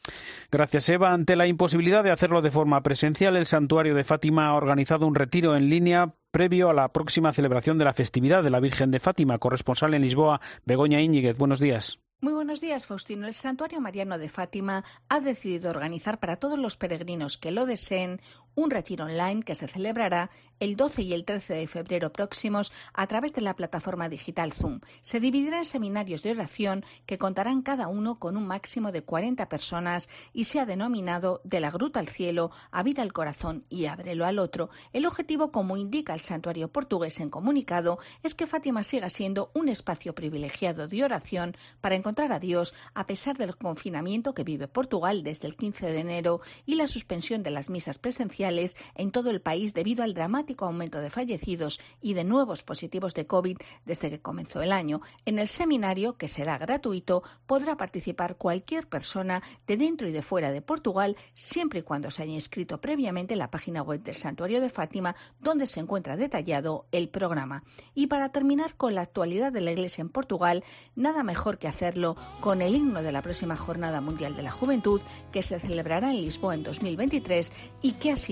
Gracias, 0.51 0.89
Eva. 0.89 1.13
Ante 1.13 1.37
la 1.37 1.47
imposibilidad 1.47 2.05
de 2.05 2.11
hacerlo 2.11 2.43
de 2.43 2.51
forma 2.51 2.83
presencial, 2.83 3.37
el 3.37 3.47
Santuario 3.47 3.95
de 3.95 4.05
Fátima 4.05 4.49
ha 4.49 4.55
organizado 4.55 5.07
un 5.07 5.15
retiro 5.15 5.57
en 5.57 5.69
línea 5.71 6.15
previo 6.31 6.71
a 6.71 6.75
la 6.75 6.93
próxima 6.93 7.33
celebración 7.33 7.79
de 7.79 7.85
la 7.85 7.95
festividad 7.95 8.43
de 8.43 8.51
la 8.51 8.61
Virgen 8.61 8.91
de 8.91 9.01
Fátima. 9.01 9.39
Corresponsal 9.39 9.95
en 9.95 10.03
Lisboa, 10.03 10.41
Begoña 10.65 11.01
Íñiguez. 11.01 11.37
Buenos 11.37 11.61
días. 11.61 12.01
Muy 12.25 12.35
buenos 12.35 12.61
días, 12.61 12.87
Faustino. 12.87 13.27
El 13.27 13.35
Santuario 13.35 13.81
Mariano 13.81 14.17
de 14.17 14.29
Fátima 14.29 14.85
ha 15.09 15.19
decidido 15.19 15.71
organizar 15.71 16.21
para 16.21 16.37
todos 16.37 16.57
los 16.57 16.77
peregrinos 16.77 17.37
que 17.37 17.51
lo 17.51 17.67
deseen 17.67 18.21
un 18.55 18.71
retiro 18.71 19.05
online 19.05 19.43
que 19.43 19.55
se 19.55 19.69
celebrará 19.69 20.31
el 20.61 20.77
12 20.77 21.03
y 21.03 21.13
el 21.13 21.25
13 21.25 21.55
de 21.55 21.67
febrero 21.67 22.13
próximos 22.13 22.73
a 22.93 23.07
través 23.07 23.33
de 23.33 23.41
la 23.41 23.57
plataforma 23.57 24.09
digital 24.09 24.53
Zoom. 24.53 24.81
Se 25.01 25.19
dividirá 25.19 25.59
en 25.59 25.65
seminarios 25.65 26.23
de 26.23 26.31
oración 26.31 26.85
que 27.07 27.19
contarán 27.19 27.63
cada 27.63 27.89
uno 27.89 28.19
con 28.19 28.37
un 28.37 28.47
máximo 28.47 28.93
de 28.93 29.03
40 29.03 29.49
personas 29.49 30.09
y 30.33 30.45
se 30.45 30.61
ha 30.61 30.67
denominado 30.67 31.41
De 31.45 31.61
la 31.61 31.71
Gruta 31.71 31.99
al 32.01 32.09
Cielo, 32.09 32.51
Habita 32.71 33.03
el 33.03 33.13
Corazón 33.13 33.65
y 33.69 33.87
Ábrelo 33.87 34.25
al 34.25 34.39
Otro. 34.39 34.71
El 34.93 35.07
objetivo, 35.07 35.51
como 35.51 35.77
indica 35.77 36.15
el 36.15 36.21
santuario 36.21 36.69
portugués 36.69 37.19
en 37.21 37.31
comunicado, 37.31 37.99
es 38.23 38.35
que 38.35 38.47
Fátima 38.47 38.83
siga 38.83 39.09
siendo 39.09 39.51
un 39.55 39.69
espacio 39.69 40.15
privilegiado 40.15 40.87
de 40.87 41.05
oración 41.05 41.57
para 41.81 41.97
encontrar 41.97 42.33
a 42.33 42.39
Dios 42.39 42.75
a 42.95 43.07
pesar 43.07 43.37
del 43.37 43.57
confinamiento 43.57 44.35
que 44.35 44.45
vive 44.45 44.69
Portugal 44.69 45.23
desde 45.23 45.49
el 45.49 45.57
15 45.57 45.87
de 45.87 45.99
enero 45.99 46.41
y 46.67 46.77
la 46.77 46.87
suspensión 46.87 47.43
de 47.43 47.51
las 47.51 47.71
misas 47.71 47.99
presenciales 47.99 48.42
en 48.45 49.11
todo 49.11 49.31
el 49.31 49.41
país 49.41 49.75
debido 49.75 50.03
al 50.03 50.15
dramático 50.15 50.65
aumento 50.65 51.01
de 51.01 51.11
fallecidos 51.11 51.81
y 52.01 52.15
de 52.15 52.25
nuevos 52.25 52.63
positivos 52.63 53.15
de 53.15 53.27
COVID 53.27 53.59
desde 53.85 54.11
que 54.11 54.21
comenzó 54.21 54.63
el 54.63 54.73
año. 54.73 55.01
En 55.25 55.39
el 55.39 55.49
seminario, 55.49 56.17
que 56.17 56.29
será 56.29 56.59
gratuito, 56.59 57.23
podrá 57.47 57.77
participar 57.77 58.37
cualquier 58.37 58.89
persona 58.89 59.43
de 59.67 59.77
dentro 59.77 60.09
y 60.09 60.13
de 60.13 60.23
fuera 60.23 60.53
de 60.53 60.63
Portugal, 60.63 61.17
siempre 61.35 61.81
y 61.81 61.83
cuando 61.83 62.11
se 62.11 62.23
haya 62.23 62.33
inscrito 62.33 62.81
previamente 62.81 63.35
en 63.35 63.39
la 63.39 63.51
página 63.51 63.83
web 63.83 64.03
del 64.03 64.17
Santuario 64.17 64.61
de 64.61 64.71
Fátima, 64.71 65.15
donde 65.41 65.67
se 65.67 65.81
encuentra 65.81 66.17
detallado 66.17 66.87
el 66.93 67.09
programa. 67.09 67.65
Y 67.95 68.07
para 68.09 68.31
terminar 68.31 68.77
con 68.77 68.95
la 68.95 69.03
actualidad 69.03 69.53
de 69.53 69.61
la 69.61 69.73
Iglesia 69.73 70.03
en 70.03 70.09
Portugal, 70.09 70.65
nada 70.97 71.23
mejor 71.23 71.59
que 71.59 71.69
hacerlo 71.69 72.17
con 72.41 72.63
el 72.63 72.75
himno 72.75 73.03
de 73.03 73.13
la 73.13 73.23
próxima 73.23 73.57
Jornada 73.57 74.01
Mundial 74.01 74.37
de 74.37 74.43
la 74.43 74.51
Juventud, 74.51 75.01
que 75.33 75.43
se 75.43 75.61
celebrará 75.61 76.11
en 76.11 76.17
Lisboa 76.17 76.55
en 76.55 76.63
2023 76.63 77.53
y 77.83 77.93
que 77.93 78.11
ha 78.11 78.17
sido 78.17 78.32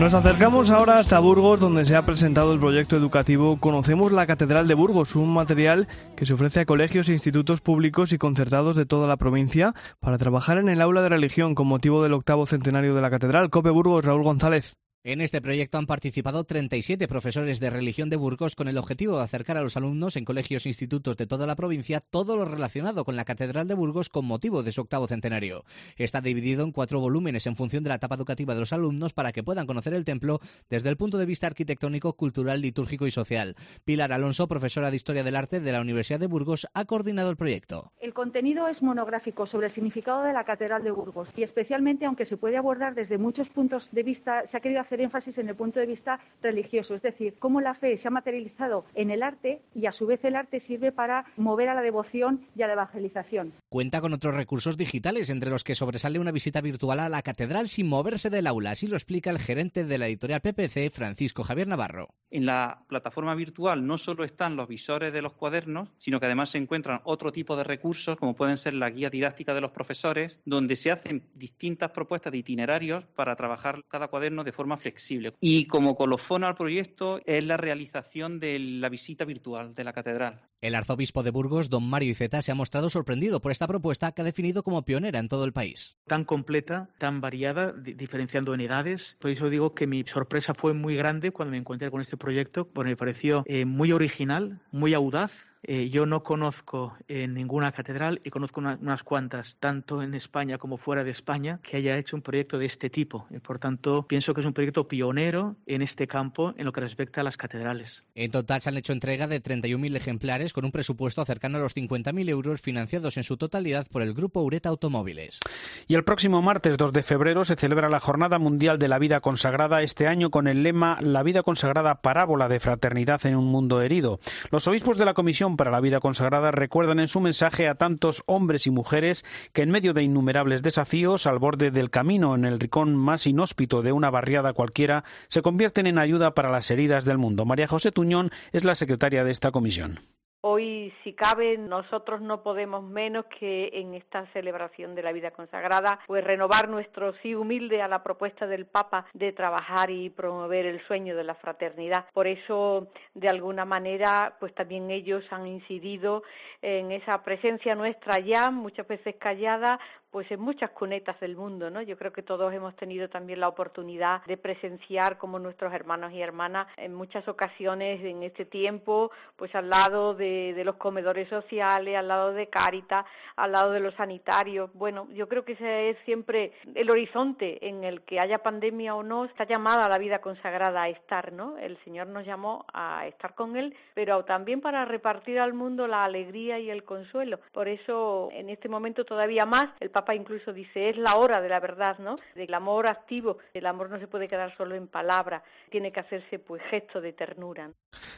Nos 0.00 0.14
acercamos 0.14 0.70
ahora 0.70 1.00
hasta 1.00 1.18
Burgos, 1.18 1.58
donde 1.58 1.84
se 1.84 1.96
ha 1.96 2.06
presentado 2.06 2.52
el 2.52 2.60
proyecto 2.60 2.96
educativo 2.96 3.58
Conocemos 3.58 4.12
la 4.12 4.28
Catedral 4.28 4.68
de 4.68 4.74
Burgos, 4.74 5.16
un 5.16 5.34
material 5.34 5.88
que 6.16 6.24
se 6.24 6.34
ofrece 6.34 6.60
a 6.60 6.66
colegios 6.66 7.08
e 7.08 7.14
institutos 7.14 7.60
públicos 7.60 8.12
y 8.12 8.18
concertados 8.18 8.76
de 8.76 8.86
toda 8.86 9.08
la 9.08 9.16
provincia 9.16 9.74
para 9.98 10.16
trabajar 10.16 10.58
en 10.58 10.68
el 10.68 10.82
aula 10.82 11.02
de 11.02 11.08
religión 11.08 11.56
con 11.56 11.66
motivo 11.66 12.00
del 12.04 12.12
octavo 12.12 12.46
centenario 12.46 12.94
de 12.94 13.02
la 13.02 13.10
Catedral. 13.10 13.50
Cope 13.50 13.70
Burgos, 13.70 14.04
Raúl 14.04 14.22
González. 14.22 14.76
En 15.08 15.22
este 15.22 15.40
proyecto 15.40 15.78
han 15.78 15.86
participado 15.86 16.44
37 16.44 17.08
profesores 17.08 17.60
de 17.60 17.70
religión 17.70 18.10
de 18.10 18.16
Burgos 18.16 18.54
con 18.54 18.68
el 18.68 18.76
objetivo 18.76 19.16
de 19.16 19.24
acercar 19.24 19.56
a 19.56 19.62
los 19.62 19.74
alumnos 19.78 20.16
en 20.16 20.26
colegios 20.26 20.66
e 20.66 20.68
institutos 20.68 21.16
de 21.16 21.26
toda 21.26 21.46
la 21.46 21.56
provincia 21.56 22.00
todo 22.02 22.36
lo 22.36 22.44
relacionado 22.44 23.06
con 23.06 23.16
la 23.16 23.24
Catedral 23.24 23.66
de 23.68 23.72
Burgos 23.72 24.10
con 24.10 24.26
motivo 24.26 24.62
de 24.62 24.70
su 24.70 24.82
octavo 24.82 25.06
centenario. 25.06 25.64
Está 25.96 26.20
dividido 26.20 26.62
en 26.62 26.72
cuatro 26.72 27.00
volúmenes 27.00 27.46
en 27.46 27.56
función 27.56 27.84
de 27.84 27.88
la 27.88 27.94
etapa 27.94 28.16
educativa 28.16 28.52
de 28.52 28.60
los 28.60 28.74
alumnos 28.74 29.14
para 29.14 29.32
que 29.32 29.42
puedan 29.42 29.66
conocer 29.66 29.94
el 29.94 30.04
templo 30.04 30.40
desde 30.68 30.90
el 30.90 30.98
punto 30.98 31.16
de 31.16 31.24
vista 31.24 31.46
arquitectónico, 31.46 32.12
cultural, 32.12 32.60
litúrgico 32.60 33.06
y 33.06 33.10
social. 33.10 33.56
Pilar 33.86 34.12
Alonso, 34.12 34.46
profesora 34.46 34.90
de 34.90 34.96
Historia 34.96 35.24
del 35.24 35.36
Arte 35.36 35.60
de 35.60 35.72
la 35.72 35.80
Universidad 35.80 36.20
de 36.20 36.26
Burgos, 36.26 36.68
ha 36.74 36.84
coordinado 36.84 37.30
el 37.30 37.38
proyecto. 37.38 37.92
El 37.98 38.12
contenido 38.12 38.68
es 38.68 38.82
monográfico 38.82 39.46
sobre 39.46 39.68
el 39.68 39.72
significado 39.72 40.22
de 40.24 40.34
la 40.34 40.44
Catedral 40.44 40.84
de 40.84 40.90
Burgos 40.90 41.30
y 41.34 41.44
especialmente, 41.44 42.04
aunque 42.04 42.26
se 42.26 42.36
puede 42.36 42.58
abordar 42.58 42.94
desde 42.94 43.16
muchos 43.16 43.48
puntos 43.48 43.88
de 43.90 44.02
vista, 44.02 44.46
se 44.46 44.58
ha 44.58 44.60
querido 44.60 44.82
hacer 44.82 44.97
énfasis 45.00 45.38
en 45.38 45.48
el 45.48 45.56
punto 45.56 45.80
de 45.80 45.86
vista 45.86 46.20
religioso, 46.42 46.94
es 46.94 47.02
decir, 47.02 47.34
cómo 47.38 47.60
la 47.60 47.74
fe 47.74 47.96
se 47.96 48.08
ha 48.08 48.10
materializado 48.10 48.84
en 48.94 49.10
el 49.10 49.22
arte 49.22 49.62
y 49.74 49.86
a 49.86 49.92
su 49.92 50.06
vez 50.06 50.24
el 50.24 50.36
arte 50.36 50.60
sirve 50.60 50.92
para 50.92 51.26
mover 51.36 51.68
a 51.68 51.74
la 51.74 51.82
devoción 51.82 52.46
y 52.56 52.62
a 52.62 52.66
la 52.66 52.74
evangelización. 52.74 53.52
Cuenta 53.68 54.00
con 54.00 54.12
otros 54.12 54.34
recursos 54.34 54.76
digitales, 54.76 55.30
entre 55.30 55.50
los 55.50 55.64
que 55.64 55.74
sobresale 55.74 56.18
una 56.18 56.32
visita 56.32 56.60
virtual 56.60 57.00
a 57.00 57.08
la 57.08 57.22
catedral 57.22 57.68
sin 57.68 57.88
moverse 57.88 58.30
del 58.30 58.46
aula, 58.46 58.72
así 58.72 58.86
lo 58.86 58.96
explica 58.96 59.30
el 59.30 59.38
gerente 59.38 59.84
de 59.84 59.98
la 59.98 60.06
editorial 60.06 60.40
PPC, 60.40 60.90
Francisco 60.90 61.44
Javier 61.44 61.68
Navarro. 61.68 62.08
En 62.30 62.44
la 62.44 62.84
plataforma 62.88 63.34
virtual 63.34 63.86
no 63.86 63.96
solo 63.96 64.24
están 64.24 64.56
los 64.56 64.68
visores 64.68 65.12
de 65.12 65.22
los 65.22 65.32
cuadernos, 65.32 65.88
sino 65.96 66.20
que 66.20 66.26
además 66.26 66.50
se 66.50 66.58
encuentran 66.58 67.00
otro 67.04 67.32
tipo 67.32 67.56
de 67.56 67.64
recursos, 67.64 68.16
como 68.16 68.34
pueden 68.34 68.56
ser 68.56 68.74
la 68.74 68.90
guía 68.90 69.10
didáctica 69.10 69.54
de 69.54 69.60
los 69.60 69.70
profesores, 69.70 70.38
donde 70.44 70.76
se 70.76 70.90
hacen 70.90 71.28
distintas 71.34 71.90
propuestas 71.90 72.32
de 72.32 72.38
itinerarios 72.38 73.04
para 73.14 73.36
trabajar 73.36 73.82
cada 73.88 74.08
cuaderno 74.08 74.44
de 74.44 74.52
forma 74.52 74.76
flexible. 74.78 75.34
Y 75.40 75.66
como 75.66 75.96
colofón 75.96 76.44
al 76.44 76.54
proyecto 76.54 77.20
es 77.26 77.44
la 77.44 77.56
realización 77.56 78.40
de 78.40 78.58
la 78.58 78.88
visita 78.88 79.24
virtual 79.24 79.74
de 79.74 79.84
la 79.84 79.92
catedral. 79.92 80.42
El 80.60 80.74
arzobispo 80.74 81.22
de 81.22 81.30
Burgos, 81.30 81.70
don 81.70 81.88
Mario 81.88 82.10
Iceta, 82.10 82.42
se 82.42 82.50
ha 82.50 82.54
mostrado 82.56 82.90
sorprendido 82.90 83.40
por 83.40 83.52
esta 83.52 83.68
propuesta 83.68 84.10
que 84.10 84.22
ha 84.22 84.24
definido 84.24 84.64
como 84.64 84.84
pionera 84.84 85.20
en 85.20 85.28
todo 85.28 85.44
el 85.44 85.52
país. 85.52 85.98
Tan 86.06 86.24
completa, 86.24 86.90
tan 86.98 87.20
variada, 87.20 87.72
diferenciando 87.72 88.54
en 88.54 88.62
edades. 88.62 89.16
Por 89.20 89.30
eso 89.30 89.50
digo 89.50 89.74
que 89.74 89.86
mi 89.86 90.02
sorpresa 90.04 90.54
fue 90.54 90.74
muy 90.74 90.96
grande 90.96 91.30
cuando 91.30 91.52
me 91.52 91.58
encontré 91.58 91.92
con 91.92 92.00
este 92.00 92.16
proyecto, 92.16 92.66
porque 92.66 92.90
me 92.90 92.96
pareció 92.96 93.44
eh, 93.46 93.64
muy 93.66 93.92
original, 93.92 94.60
muy 94.72 94.94
audaz 94.94 95.47
eh, 95.62 95.88
yo 95.88 96.06
no 96.06 96.22
conozco 96.22 96.96
en 97.08 97.34
ninguna 97.34 97.72
catedral 97.72 98.20
y 98.24 98.30
conozco 98.30 98.60
unas 98.60 99.02
cuantas, 99.02 99.56
tanto 99.58 100.02
en 100.02 100.14
España 100.14 100.58
como 100.58 100.76
fuera 100.76 101.04
de 101.04 101.10
España, 101.10 101.60
que 101.62 101.76
haya 101.76 101.98
hecho 101.98 102.16
un 102.16 102.22
proyecto 102.22 102.58
de 102.58 102.66
este 102.66 102.90
tipo. 102.90 103.26
Y 103.30 103.38
por 103.38 103.58
tanto, 103.58 104.06
pienso 104.06 104.34
que 104.34 104.40
es 104.40 104.46
un 104.46 104.52
proyecto 104.52 104.88
pionero 104.88 105.56
en 105.66 105.82
este 105.82 106.06
campo 106.06 106.54
en 106.56 106.64
lo 106.64 106.72
que 106.72 106.80
respecta 106.80 107.20
a 107.20 107.24
las 107.24 107.36
catedrales. 107.36 108.04
En 108.14 108.30
total 108.30 108.60
se 108.60 108.68
han 108.68 108.76
hecho 108.76 108.92
entrega 108.92 109.26
de 109.26 109.42
31.000 109.42 109.96
ejemplares 109.96 110.52
con 110.52 110.64
un 110.64 110.72
presupuesto 110.72 111.24
cercano 111.24 111.58
a 111.58 111.60
los 111.60 111.76
50.000 111.76 112.28
euros 112.28 112.60
financiados 112.60 113.16
en 113.16 113.24
su 113.24 113.36
totalidad 113.36 113.86
por 113.88 114.02
el 114.02 114.14
grupo 114.14 114.42
Ureta 114.42 114.68
Automóviles. 114.68 115.40
Y 115.86 115.94
el 115.94 116.04
próximo 116.04 116.42
martes 116.42 116.76
2 116.76 116.92
de 116.92 117.02
febrero 117.02 117.44
se 117.44 117.56
celebra 117.56 117.88
la 117.88 118.00
Jornada 118.00 118.38
Mundial 118.38 118.78
de 118.78 118.88
la 118.88 118.98
Vida 118.98 119.20
Consagrada, 119.20 119.82
este 119.82 120.06
año 120.06 120.30
con 120.30 120.46
el 120.46 120.62
lema 120.62 120.98
La 121.00 121.22
vida 121.22 121.42
consagrada 121.42 122.00
parábola 122.02 122.48
de 122.48 122.60
fraternidad 122.60 123.24
en 123.26 123.36
un 123.36 123.46
mundo 123.46 123.82
herido. 123.82 124.20
Los 124.50 124.66
obispos 124.68 124.98
de 124.98 125.04
la 125.04 125.14
Comisión 125.14 125.47
para 125.56 125.70
la 125.70 125.80
Vida 125.80 126.00
Consagrada 126.00 126.50
recuerdan 126.50 126.98
en 126.98 127.08
su 127.08 127.20
mensaje 127.20 127.68
a 127.68 127.76
tantos 127.76 128.22
hombres 128.26 128.66
y 128.66 128.70
mujeres 128.70 129.24
que 129.52 129.62
en 129.62 129.70
medio 129.70 129.94
de 129.94 130.02
innumerables 130.02 130.62
desafíos, 130.62 131.26
al 131.26 131.38
borde 131.38 131.70
del 131.70 131.90
camino, 131.90 132.34
en 132.34 132.44
el 132.44 132.60
rincón 132.60 132.94
más 132.94 133.26
inhóspito 133.26 133.82
de 133.82 133.92
una 133.92 134.10
barriada 134.10 134.52
cualquiera, 134.52 135.04
se 135.28 135.42
convierten 135.42 135.86
en 135.86 135.98
ayuda 135.98 136.34
para 136.34 136.50
las 136.50 136.70
heridas 136.70 137.04
del 137.04 137.18
mundo. 137.18 137.44
María 137.44 137.66
José 137.66 137.92
Tuñón 137.92 138.30
es 138.52 138.64
la 138.64 138.74
secretaria 138.74 139.24
de 139.24 139.30
esta 139.30 139.50
comisión. 139.50 140.00
Hoy, 140.40 140.94
si 141.02 141.14
cabe, 141.14 141.58
nosotros 141.58 142.20
no 142.20 142.44
podemos 142.44 142.84
menos 142.84 143.24
que 143.26 143.70
en 143.72 143.94
esta 143.94 144.24
celebración 144.32 144.94
de 144.94 145.02
la 145.02 145.10
vida 145.10 145.32
consagrada, 145.32 145.98
pues 146.06 146.22
renovar 146.22 146.68
nuestro 146.68 147.12
sí 147.14 147.34
humilde 147.34 147.82
a 147.82 147.88
la 147.88 148.04
propuesta 148.04 148.46
del 148.46 148.64
Papa 148.66 149.06
de 149.14 149.32
trabajar 149.32 149.90
y 149.90 150.10
promover 150.10 150.64
el 150.66 150.80
sueño 150.86 151.16
de 151.16 151.24
la 151.24 151.34
fraternidad. 151.34 152.06
Por 152.12 152.28
eso, 152.28 152.86
de 153.14 153.28
alguna 153.28 153.64
manera, 153.64 154.36
pues 154.38 154.54
también 154.54 154.92
ellos 154.92 155.24
han 155.30 155.44
incidido 155.48 156.22
en 156.62 156.92
esa 156.92 157.24
presencia 157.24 157.74
nuestra 157.74 158.20
ya, 158.20 158.52
muchas 158.52 158.86
veces 158.86 159.16
callada, 159.16 159.80
pues 160.10 160.30
en 160.30 160.40
muchas 160.40 160.70
cunetas 160.70 161.18
del 161.20 161.36
mundo, 161.36 161.70
¿no? 161.70 161.82
Yo 161.82 161.96
creo 161.96 162.12
que 162.12 162.22
todos 162.22 162.52
hemos 162.52 162.74
tenido 162.76 163.08
también 163.08 163.40
la 163.40 163.48
oportunidad 163.48 164.24
de 164.24 164.36
presenciar 164.36 165.18
como 165.18 165.38
nuestros 165.38 165.72
hermanos 165.72 166.12
y 166.12 166.22
hermanas 166.22 166.66
en 166.76 166.94
muchas 166.94 167.26
ocasiones 167.28 168.02
en 168.02 168.22
este 168.22 168.44
tiempo, 168.44 169.10
pues 169.36 169.54
al 169.54 169.68
lado 169.68 170.14
de, 170.14 170.54
de 170.54 170.64
los 170.64 170.76
comedores 170.76 171.28
sociales, 171.28 171.96
al 171.96 172.08
lado 172.08 172.32
de 172.32 172.48
Cáritas, 172.48 173.04
al 173.36 173.52
lado 173.52 173.72
de 173.72 173.80
los 173.80 173.94
sanitarios. 173.94 174.70
Bueno, 174.74 175.08
yo 175.12 175.28
creo 175.28 175.44
que 175.44 175.52
ese 175.52 175.90
es 175.90 175.98
siempre 176.04 176.52
el 176.74 176.90
horizonte 176.90 177.66
en 177.66 177.84
el 177.84 178.02
que 178.02 178.20
haya 178.20 178.38
pandemia 178.38 178.94
o 178.94 179.02
no, 179.02 179.24
está 179.24 179.44
llamada 179.44 179.86
a 179.86 179.88
la 179.88 179.98
vida 179.98 180.20
consagrada 180.20 180.82
a 180.82 180.88
estar, 180.88 181.32
¿no? 181.32 181.58
El 181.58 181.76
Señor 181.84 182.06
nos 182.06 182.24
llamó 182.24 182.64
a 182.72 183.06
estar 183.06 183.34
con 183.34 183.56
Él, 183.56 183.76
pero 183.94 184.24
también 184.24 184.60
para 184.60 184.84
repartir 184.84 185.38
al 185.38 185.52
mundo 185.52 185.86
la 185.86 186.04
alegría 186.04 186.58
y 186.58 186.70
el 186.70 186.84
consuelo. 186.84 187.40
Por 187.52 187.68
eso, 187.68 188.30
en 188.32 188.50
este 188.50 188.68
momento 188.68 189.04
todavía 189.04 189.46
más, 189.46 189.68
el 189.80 189.90
Papa 189.98 190.14
incluso 190.14 190.52
dice, 190.52 190.90
es 190.90 190.96
la 190.96 191.16
hora 191.16 191.40
de 191.40 191.48
la 191.48 191.58
verdad, 191.58 191.98
¿no? 191.98 192.14
Del 192.36 192.54
amor 192.54 192.86
activo. 192.86 193.38
El 193.52 193.66
amor 193.66 193.90
no 193.90 193.98
se 193.98 194.06
puede 194.06 194.28
quedar 194.28 194.56
solo 194.56 194.76
en 194.76 194.86
palabra, 194.86 195.42
tiene 195.72 195.90
que 195.90 195.98
hacerse 195.98 196.38
pues 196.38 196.62
gesto 196.70 197.00
de 197.00 197.12
ternura. 197.12 197.72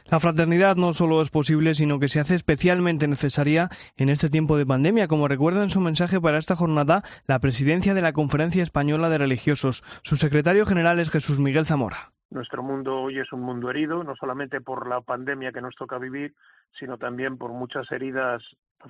La 0.05 0.19
fraternidad 0.19 0.75
no 0.75 0.93
solo 0.93 1.23
es 1.23 1.31
posible, 1.31 1.73
sino 1.73 1.97
que 1.97 2.07
se 2.07 2.19
hace 2.19 2.35
especialmente 2.35 3.07
necesaria 3.07 3.69
en 3.97 4.09
este 4.09 4.29
tiempo 4.29 4.57
de 4.57 4.67
pandemia, 4.67 5.07
como 5.07 5.27
recuerda 5.27 5.63
en 5.63 5.71
su 5.71 5.79
mensaje 5.79 6.21
para 6.21 6.37
esta 6.37 6.55
jornada 6.55 7.01
la 7.25 7.39
presidencia 7.39 7.95
de 7.95 8.01
la 8.03 8.13
Conferencia 8.13 8.61
Española 8.61 9.09
de 9.09 9.17
Religiosos. 9.17 9.81
Su 10.03 10.17
secretario 10.17 10.67
general 10.67 10.99
es 10.99 11.09
Jesús 11.09 11.39
Miguel 11.39 11.65
Zamora. 11.65 12.11
Nuestro 12.29 12.61
mundo 12.61 12.95
hoy 13.01 13.17
es 13.17 13.33
un 13.33 13.41
mundo 13.41 13.71
herido, 13.71 14.03
no 14.03 14.15
solamente 14.17 14.61
por 14.61 14.87
la 14.87 15.01
pandemia 15.01 15.51
que 15.51 15.61
nos 15.61 15.75
toca 15.75 15.97
vivir, 15.97 16.35
sino 16.79 16.99
también 16.99 17.39
por 17.39 17.51
muchas 17.51 17.91
heridas 17.91 18.43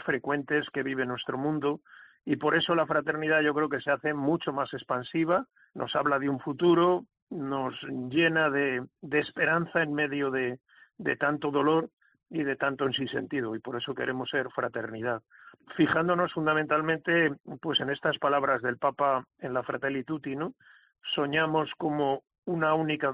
frecuentes 0.05 0.65
que 0.73 0.83
vive 0.83 1.05
nuestro 1.05 1.37
mundo 1.37 1.79
y 2.25 2.35
por 2.35 2.55
eso 2.55 2.75
la 2.75 2.85
fraternidad 2.85 3.41
yo 3.41 3.53
creo 3.53 3.69
que 3.69 3.81
se 3.81 3.91
hace 3.91 4.13
mucho 4.13 4.53
más 4.53 4.73
expansiva, 4.73 5.45
nos 5.73 5.95
habla 5.95 6.19
de 6.19 6.29
un 6.29 6.39
futuro, 6.39 7.05
nos 7.31 7.73
llena 8.09 8.49
de, 8.49 8.83
esperanza 9.11 9.81
en 9.81 9.93
medio 9.93 10.29
de, 10.29 10.59
tanto 11.19 11.49
dolor 11.49 11.89
y 12.29 12.43
de 12.43 12.55
tanto 12.55 12.85
en 12.85 12.93
sí 12.93 13.07
sentido 13.07 13.55
y 13.55 13.59
por 13.59 13.77
eso 13.77 13.95
queremos 13.95 14.29
ser 14.29 14.49
fraternidad. 14.51 15.21
Fijándonos 15.75 16.31
fundamentalmente 16.33 17.31
pues 17.61 17.79
en 17.79 17.89
estas 17.89 18.17
palabras 18.19 18.61
del 18.61 18.77
Papa 18.77 19.25
en 19.39 19.53
la 19.53 19.63
Fratelli 19.63 20.03
Tutti. 20.03 20.35
Soñamos 21.15 21.69
como 21.77 22.23
una 22.45 22.73
única 22.73 23.11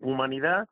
humanidad, 0.00 0.68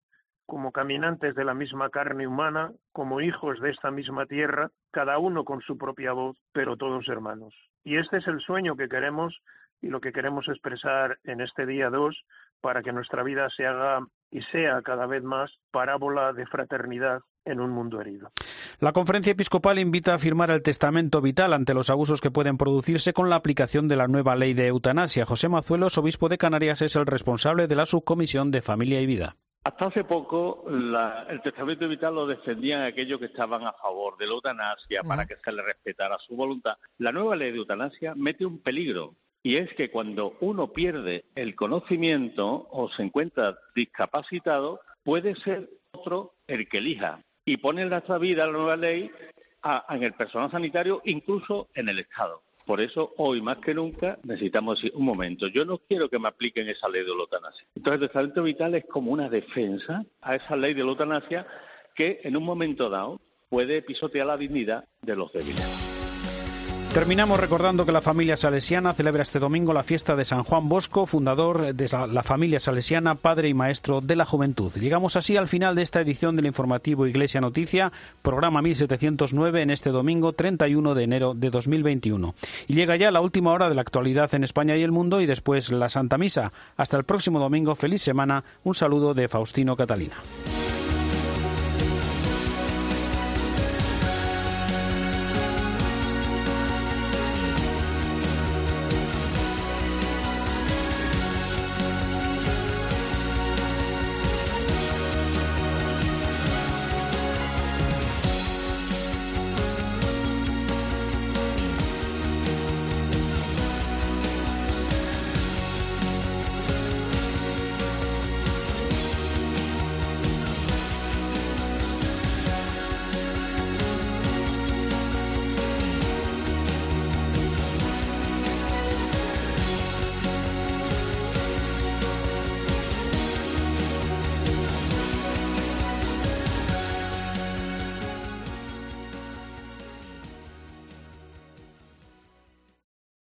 como 0.46 0.72
caminantes 0.72 1.34
de 1.34 1.44
la 1.44 1.54
misma 1.54 1.90
carne 1.90 2.26
humana, 2.26 2.72
como 2.92 3.20
hijos 3.20 3.60
de 3.60 3.70
esta 3.70 3.90
misma 3.90 4.26
tierra, 4.26 4.70
cada 4.90 5.18
uno 5.18 5.44
con 5.44 5.60
su 5.60 5.76
propia 5.76 6.12
voz, 6.12 6.38
pero 6.52 6.76
todos 6.76 7.08
hermanos. 7.08 7.54
Y 7.88 7.96
este 7.96 8.18
es 8.18 8.26
el 8.26 8.38
sueño 8.40 8.76
que 8.76 8.86
queremos 8.86 9.34
y 9.80 9.86
lo 9.86 10.02
que 10.02 10.12
queremos 10.12 10.46
expresar 10.46 11.18
en 11.24 11.40
este 11.40 11.64
día 11.64 11.88
2 11.88 12.22
para 12.60 12.82
que 12.82 12.92
nuestra 12.92 13.22
vida 13.22 13.48
se 13.56 13.64
haga 13.64 14.06
y 14.30 14.42
sea 14.52 14.82
cada 14.82 15.06
vez 15.06 15.22
más 15.22 15.50
parábola 15.70 16.34
de 16.34 16.44
fraternidad 16.44 17.20
en 17.46 17.60
un 17.60 17.70
mundo 17.70 17.98
herido. 17.98 18.30
La 18.78 18.92
conferencia 18.92 19.30
episcopal 19.30 19.78
invita 19.78 20.12
a 20.12 20.18
firmar 20.18 20.50
el 20.50 20.62
testamento 20.62 21.22
vital 21.22 21.54
ante 21.54 21.72
los 21.72 21.88
abusos 21.88 22.20
que 22.20 22.30
pueden 22.30 22.58
producirse 22.58 23.14
con 23.14 23.30
la 23.30 23.36
aplicación 23.36 23.88
de 23.88 23.96
la 23.96 24.06
nueva 24.06 24.36
ley 24.36 24.52
de 24.52 24.66
eutanasia. 24.66 25.24
José 25.24 25.48
Mazuelos, 25.48 25.96
obispo 25.96 26.28
de 26.28 26.36
Canarias, 26.36 26.82
es 26.82 26.94
el 26.94 27.06
responsable 27.06 27.68
de 27.68 27.76
la 27.76 27.86
subcomisión 27.86 28.50
de 28.50 28.60
familia 28.60 29.00
y 29.00 29.06
vida. 29.06 29.36
Hasta 29.68 29.84
hace 29.84 30.04
poco 30.04 30.64
la, 30.70 31.26
el 31.28 31.42
testamento 31.42 31.86
vital 31.86 32.14
lo 32.14 32.26
defendían 32.26 32.84
aquellos 32.84 33.18
que 33.18 33.26
estaban 33.26 33.66
a 33.66 33.74
favor 33.74 34.16
de 34.16 34.26
la 34.26 34.32
eutanasia 34.32 35.02
para 35.02 35.26
que 35.26 35.36
se 35.36 35.52
le 35.52 35.60
respetara 35.60 36.18
su 36.20 36.34
voluntad. 36.34 36.78
La 36.96 37.12
nueva 37.12 37.36
ley 37.36 37.52
de 37.52 37.58
eutanasia 37.58 38.14
mete 38.14 38.46
un 38.46 38.62
peligro 38.62 39.16
y 39.42 39.56
es 39.56 39.70
que 39.74 39.90
cuando 39.90 40.38
uno 40.40 40.72
pierde 40.72 41.26
el 41.34 41.54
conocimiento 41.54 42.66
o 42.70 42.88
se 42.88 43.02
encuentra 43.02 43.58
discapacitado, 43.74 44.80
puede 45.04 45.36
ser 45.36 45.68
otro 45.92 46.32
el 46.46 46.66
que 46.66 46.78
elija 46.78 47.20
y 47.44 47.58
pone 47.58 47.82
en 47.82 47.90
nuestra 47.90 48.16
vida 48.16 48.46
la 48.46 48.52
nueva 48.52 48.76
ley 48.76 49.10
a, 49.60 49.84
en 49.94 50.02
el 50.02 50.14
personal 50.14 50.50
sanitario, 50.50 51.02
incluso 51.04 51.68
en 51.74 51.90
el 51.90 51.98
Estado. 51.98 52.40
Por 52.68 52.82
eso, 52.82 53.14
hoy 53.16 53.40
más 53.40 53.56
que 53.64 53.72
nunca, 53.72 54.18
necesitamos 54.24 54.78
decir, 54.78 54.92
un 54.94 55.06
momento, 55.06 55.46
yo 55.46 55.64
no 55.64 55.78
quiero 55.78 56.10
que 56.10 56.18
me 56.18 56.28
apliquen 56.28 56.68
esa 56.68 56.86
ley 56.86 57.00
de 57.00 57.08
la 57.08 57.22
eutanasia. 57.22 57.66
Entonces, 57.74 58.02
el 58.02 58.08
testamento 58.08 58.42
vital 58.42 58.74
es 58.74 58.84
como 58.84 59.10
una 59.10 59.30
defensa 59.30 60.04
a 60.20 60.36
esa 60.36 60.54
ley 60.54 60.74
de 60.74 60.84
la 60.84 60.90
eutanasia 60.90 61.46
que 61.94 62.20
en 62.24 62.36
un 62.36 62.44
momento 62.44 62.90
dado 62.90 63.22
puede 63.48 63.80
pisotear 63.80 64.26
la 64.26 64.36
dignidad 64.36 64.84
de 65.00 65.16
los 65.16 65.32
débiles. 65.32 65.87
Terminamos 66.98 67.38
recordando 67.38 67.86
que 67.86 67.92
la 67.92 68.02
familia 68.02 68.36
salesiana 68.36 68.92
celebra 68.92 69.22
este 69.22 69.38
domingo 69.38 69.72
la 69.72 69.84
fiesta 69.84 70.16
de 70.16 70.24
San 70.24 70.42
Juan 70.42 70.68
Bosco, 70.68 71.06
fundador 71.06 71.72
de 71.72 71.88
la 72.10 72.24
familia 72.24 72.58
salesiana, 72.58 73.14
padre 73.14 73.48
y 73.48 73.54
maestro 73.54 74.00
de 74.00 74.16
la 74.16 74.24
juventud. 74.24 74.72
Llegamos 74.72 75.14
así 75.14 75.36
al 75.36 75.46
final 75.46 75.76
de 75.76 75.82
esta 75.82 76.00
edición 76.00 76.34
del 76.34 76.46
informativo 76.46 77.06
Iglesia 77.06 77.40
Noticia, 77.40 77.92
programa 78.20 78.62
1709 78.62 79.62
en 79.62 79.70
este 79.70 79.90
domingo 79.90 80.32
31 80.32 80.96
de 80.96 81.04
enero 81.04 81.34
de 81.34 81.50
2021. 81.50 82.34
Y 82.66 82.74
llega 82.74 82.96
ya 82.96 83.12
la 83.12 83.20
última 83.20 83.52
hora 83.52 83.68
de 83.68 83.76
la 83.76 83.82
actualidad 83.82 84.34
en 84.34 84.42
España 84.42 84.76
y 84.76 84.82
el 84.82 84.90
mundo 84.90 85.20
y 85.20 85.26
después 85.26 85.70
la 85.70 85.90
Santa 85.90 86.18
Misa. 86.18 86.52
Hasta 86.76 86.96
el 86.96 87.04
próximo 87.04 87.38
domingo, 87.38 87.76
feliz 87.76 88.02
semana, 88.02 88.42
un 88.64 88.74
saludo 88.74 89.14
de 89.14 89.28
Faustino 89.28 89.76
Catalina. 89.76 90.16